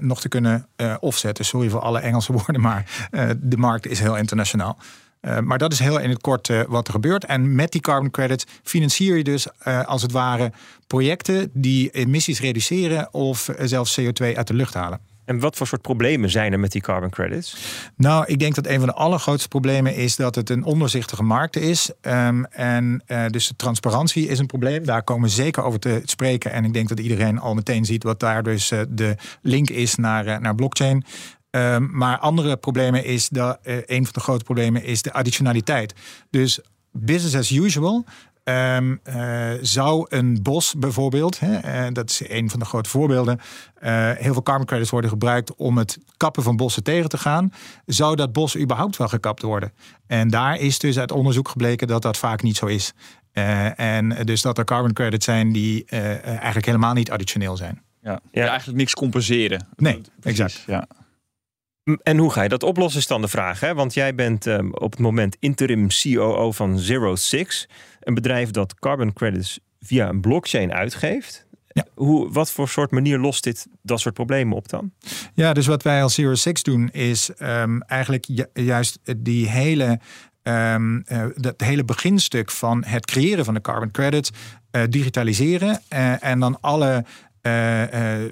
nog 0.00 0.20
te 0.20 0.28
kunnen 0.28 0.68
offsetten. 1.00 1.44
Sorry 1.44 1.68
voor 1.68 1.80
alle 1.80 1.98
Engelse 1.98 2.32
woorden, 2.42 2.60
maar 2.60 3.08
de 3.36 3.56
markt 3.56 3.86
is 3.86 4.00
heel 4.00 4.16
internationaal. 4.16 4.78
Uh, 5.20 5.38
maar 5.38 5.58
dat 5.58 5.72
is 5.72 5.78
heel 5.78 5.98
in 5.98 6.10
het 6.10 6.20
kort 6.20 6.48
uh, 6.48 6.60
wat 6.68 6.86
er 6.86 6.92
gebeurt. 6.92 7.24
En 7.24 7.54
met 7.54 7.72
die 7.72 7.80
carbon 7.80 8.10
credits 8.10 8.46
financier 8.62 9.16
je 9.16 9.24
dus 9.24 9.46
uh, 9.66 9.84
als 9.84 10.02
het 10.02 10.12
ware 10.12 10.52
projecten 10.86 11.50
die 11.52 11.90
emissies 11.90 12.40
reduceren 12.40 13.14
of 13.14 13.50
zelfs 13.58 14.00
CO2 14.00 14.36
uit 14.36 14.46
de 14.46 14.54
lucht 14.54 14.74
halen. 14.74 15.00
En 15.28 15.38
wat 15.38 15.56
voor 15.56 15.66
soort 15.66 15.82
problemen 15.82 16.30
zijn 16.30 16.52
er 16.52 16.60
met 16.60 16.72
die 16.72 16.80
carbon 16.80 17.10
credits? 17.10 17.56
Nou, 17.96 18.24
ik 18.26 18.38
denk 18.38 18.54
dat 18.54 18.66
een 18.66 18.78
van 18.78 18.88
de 18.88 18.94
allergrootste 18.94 19.48
problemen 19.48 19.94
is 19.94 20.16
dat 20.16 20.34
het 20.34 20.50
een 20.50 20.64
ondoorzichtige 20.64 21.22
markt 21.22 21.56
is. 21.56 21.90
Um, 22.02 22.44
en 22.44 23.02
uh, 23.06 23.26
dus 23.26 23.48
de 23.48 23.56
transparantie 23.56 24.28
is 24.28 24.38
een 24.38 24.46
probleem. 24.46 24.84
Daar 24.84 25.02
komen 25.02 25.28
we 25.28 25.34
zeker 25.34 25.62
over 25.62 25.78
te 25.78 26.02
spreken. 26.04 26.52
En 26.52 26.64
ik 26.64 26.72
denk 26.72 26.88
dat 26.88 27.00
iedereen 27.00 27.38
al 27.38 27.54
meteen 27.54 27.84
ziet 27.84 28.02
wat 28.02 28.20
daar 28.20 28.42
dus 28.42 28.72
uh, 28.72 28.80
de 28.88 29.16
link 29.42 29.70
is 29.70 29.94
naar, 29.94 30.26
uh, 30.26 30.38
naar 30.38 30.54
blockchain. 30.54 31.04
Um, 31.50 31.96
maar 31.96 32.18
andere 32.18 32.56
problemen 32.56 33.04
is 33.04 33.28
dat 33.28 33.58
uh, 33.62 33.76
een 33.86 34.04
van 34.04 34.12
de 34.12 34.20
grote 34.20 34.44
problemen 34.44 34.84
is 34.84 35.02
de 35.02 35.12
additionaliteit. 35.12 35.94
Dus 36.30 36.60
business 36.92 37.36
as 37.36 37.50
usual. 37.50 38.04
Um, 38.44 39.00
uh, 39.04 39.50
zou 39.60 40.06
een 40.08 40.42
bos 40.42 40.74
bijvoorbeeld, 40.78 41.40
hè, 41.40 41.86
uh, 41.86 41.92
dat 41.92 42.10
is 42.10 42.22
een 42.28 42.50
van 42.50 42.58
de 42.58 42.64
grote 42.64 42.88
voorbeelden, 42.88 43.38
uh, 43.82 44.10
heel 44.12 44.32
veel 44.32 44.42
carbon 44.42 44.66
credits 44.66 44.90
worden 44.90 45.10
gebruikt 45.10 45.54
om 45.54 45.78
het 45.78 45.98
kappen 46.16 46.42
van 46.42 46.56
bossen 46.56 46.82
tegen 46.82 47.08
te 47.08 47.18
gaan. 47.18 47.52
Zou 47.86 48.16
dat 48.16 48.32
bos 48.32 48.56
überhaupt 48.56 48.96
wel 48.96 49.08
gekapt 49.08 49.42
worden? 49.42 49.72
En 50.06 50.28
daar 50.28 50.58
is 50.58 50.78
dus 50.78 50.98
uit 50.98 51.12
onderzoek 51.12 51.48
gebleken 51.48 51.86
dat 51.86 52.02
dat 52.02 52.16
vaak 52.16 52.42
niet 52.42 52.56
zo 52.56 52.66
is. 52.66 52.92
en 53.76 54.08
dus 54.24 54.42
dat 54.42 54.58
er 54.58 54.64
carbon 54.64 54.92
credits 54.92 55.24
zijn 55.24 55.52
die 55.52 55.84
eigenlijk 55.84 56.66
helemaal 56.66 56.94
niet 56.94 57.10
additioneel 57.10 57.56
zijn. 57.56 57.82
Ja, 58.02 58.20
ja. 58.30 58.46
eigenlijk 58.46 58.78
niks 58.78 58.94
compenseren. 58.94 59.68
Nee, 59.76 60.00
exact. 60.22 60.64
Ja. 60.66 60.86
En 62.02 62.18
hoe 62.18 62.32
ga 62.32 62.42
je 62.42 62.48
dat 62.48 62.62
oplossen 62.62 63.00
is 63.00 63.06
dan 63.06 63.20
de 63.20 63.28
vraag. 63.28 63.60
Hè? 63.60 63.74
Want 63.74 63.94
jij 63.94 64.14
bent 64.14 64.46
um, 64.46 64.74
op 64.74 64.90
het 64.90 65.00
moment 65.00 65.36
interim 65.40 65.86
COO 66.02 66.52
van 66.52 66.78
Zero 66.78 67.16
Six. 67.16 67.68
Een 68.00 68.14
bedrijf 68.14 68.50
dat 68.50 68.74
carbon 68.74 69.12
credits 69.12 69.58
via 69.80 70.08
een 70.08 70.20
blockchain 70.20 70.72
uitgeeft. 70.72 71.46
Ja. 71.68 71.84
Hoe, 71.94 72.32
wat 72.32 72.52
voor 72.52 72.68
soort 72.68 72.90
manier 72.90 73.18
lost 73.18 73.44
dit 73.44 73.66
dat 73.82 74.00
soort 74.00 74.14
problemen 74.14 74.56
op 74.56 74.68
dan? 74.68 74.92
Ja, 75.34 75.52
dus 75.52 75.66
wat 75.66 75.82
wij 75.82 76.02
als 76.02 76.14
Zero 76.14 76.34
Six 76.34 76.62
doen 76.62 76.88
is 76.88 77.30
um, 77.38 77.82
eigenlijk 77.82 78.24
ju 78.24 78.46
juist 78.52 78.98
die 79.16 79.48
hele 79.48 80.00
um, 80.42 81.04
uh, 81.12 81.24
dat 81.34 81.60
hele 81.60 81.84
beginstuk 81.84 82.50
van 82.50 82.84
het 82.84 83.06
creëren 83.06 83.44
van 83.44 83.54
de 83.54 83.60
carbon 83.60 83.90
credits 83.90 84.30
uh, 84.72 84.82
digitaliseren 84.88 85.80
uh, 85.92 86.24
en 86.24 86.40
dan 86.40 86.60
alle 86.60 87.04
uh, 87.48 88.22
uh, 88.22 88.30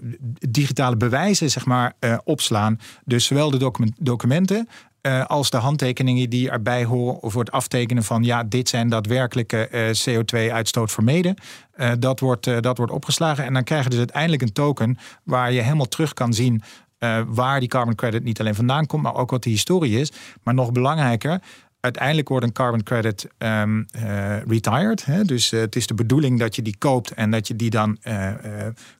digitale 0.48 0.96
bewijzen 0.96 1.50
zeg 1.50 1.64
maar, 1.64 1.92
uh, 2.00 2.18
opslaan. 2.24 2.81
Dus 3.05 3.24
zowel 3.24 3.50
de 3.50 3.59
document 3.59 3.94
documenten 3.98 4.68
als 5.26 5.50
de 5.50 5.57
handtekeningen 5.57 6.31
die 6.31 6.50
erbij 6.50 6.85
horen 6.85 7.31
voor 7.31 7.40
het 7.40 7.50
aftekenen 7.50 8.02
van 8.02 8.22
ja, 8.22 8.44
dit 8.44 8.68
zijn 8.68 8.88
daadwerkelijke 8.88 9.68
CO2-uitstoot 10.09 10.92
vermeden. 10.92 11.35
dat, 11.98 12.20
wordt, 12.20 12.62
dat 12.62 12.76
wordt 12.76 12.92
opgeslagen 12.92 13.44
en 13.44 13.52
dan 13.52 13.64
krijg 13.64 13.83
je 13.85 13.90
dus 13.90 13.98
uiteindelijk 13.98 14.42
een 14.42 14.52
token 14.52 14.98
waar 15.22 15.52
je 15.52 15.61
helemaal 15.61 15.88
terug 15.88 16.12
kan 16.12 16.33
zien 16.33 16.62
waar 17.26 17.61
die 17.61 17.68
carbon 17.68 17.94
credit 17.94 18.24
niet 18.24 18.40
alleen 18.40 18.55
vandaan 18.55 18.87
komt, 18.87 19.02
maar 19.02 19.14
ook 19.14 19.31
wat 19.31 19.42
de 19.42 19.50
historie 19.50 20.00
is. 20.00 20.12
Maar 20.42 20.55
nog 20.55 20.72
belangrijker, 20.72 21.40
uiteindelijk 21.87 22.29
wordt 22.29 22.44
een 22.44 22.53
carbon 22.53 22.83
credit 22.83 23.29
um, 23.38 23.87
uh, 23.96 24.42
retired. 24.46 25.05
Hè? 25.05 25.25
Dus 25.25 25.53
uh, 25.53 25.61
het 25.61 25.77
is 25.77 25.87
de 25.87 25.94
bedoeling 25.94 26.38
dat 26.38 26.57
je 26.57 26.62
die 26.62 26.77
koopt 26.79 27.11
en 27.11 27.31
dat 27.31 27.49
je 27.49 27.57
die 27.57 27.70
dan 27.70 27.99
uh, 28.03 28.33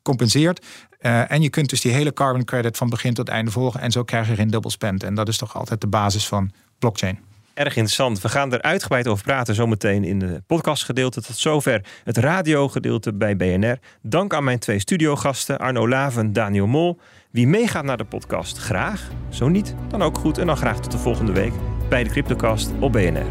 compenseert. 0.03 0.67
en 1.01 1.43
je 1.43 1.51
kunt 1.51 1.71
dus 1.71 1.81
die 1.81 1.93
hele 1.93 2.13
carbon 2.13 2.45
credit 2.45 2.77
van 2.77 2.89
begin 2.89 3.15
tot 3.15 3.29
einde 3.29 3.51
volgen. 3.51 3.81
En 3.81 3.91
zo 3.91 4.05
krijg 4.05 4.29
je 4.29 4.35
geen 4.35 4.51
dubbel 4.51 4.71
spend. 4.71 5.03
En 5.03 5.15
dat 5.15 5.29
is 5.29 5.37
toch 5.37 5.57
altijd 5.57 5.81
de 5.81 5.87
basis 5.87 6.27
van 6.27 6.51
blockchain. 6.79 7.19
Erg 7.57 7.77
interessant. 7.77 8.21
We 8.21 8.29
gaan 8.29 8.53
er 8.53 8.63
uitgebreid 8.63 9.09
over 9.09 9.25
praten 9.25 9.55
zometeen 9.55 10.05
in 10.05 10.19
de 10.19 10.43
podcastgedeelte. 10.47 11.23
Tot 11.23 11.37
zover 11.37 11.85
het 12.05 12.17
radiogedeelte 12.17 13.15
bij 13.15 13.37
BNR. 13.37 13.79
Dank 14.03 14.35
aan 14.35 14.45
mijn 14.45 14.59
twee 14.59 14.79
studiogasten 14.79 15.59
Arno 15.59 15.89
Laven, 15.89 16.33
Daniel 16.33 16.67
Mol. 16.67 16.99
Wie 17.31 17.47
meegaat 17.47 17.85
naar 17.85 17.97
de 17.97 18.05
podcast, 18.05 18.59
graag. 18.59 19.09
Zo 19.31 19.49
niet, 19.49 19.75
dan 19.89 20.03
ook 20.03 20.19
goed. 20.19 20.39
En 20.39 20.47
dan 20.47 20.57
graag 20.57 20.81
tot 20.81 20.93
de 20.93 20.99
volgende 20.99 21.33
week 21.33 21.53
bij 21.89 22.05
de 22.05 22.11
Cryptocast 22.11 22.71
op 22.81 22.93
BNR. 22.93 23.27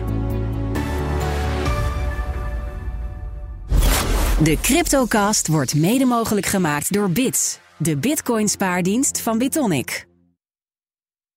De 4.43 4.57
Cryptocast 4.61 5.47
wordt 5.47 5.75
mede 5.75 6.05
mogelijk 6.05 6.45
gemaakt 6.45 6.93
door 6.93 7.09
Bits. 7.09 7.59
de 7.77 7.97
Bitcoin 7.97 8.47
spaardienst 8.47 9.21
van 9.21 9.37
Bitonic. 9.37 10.05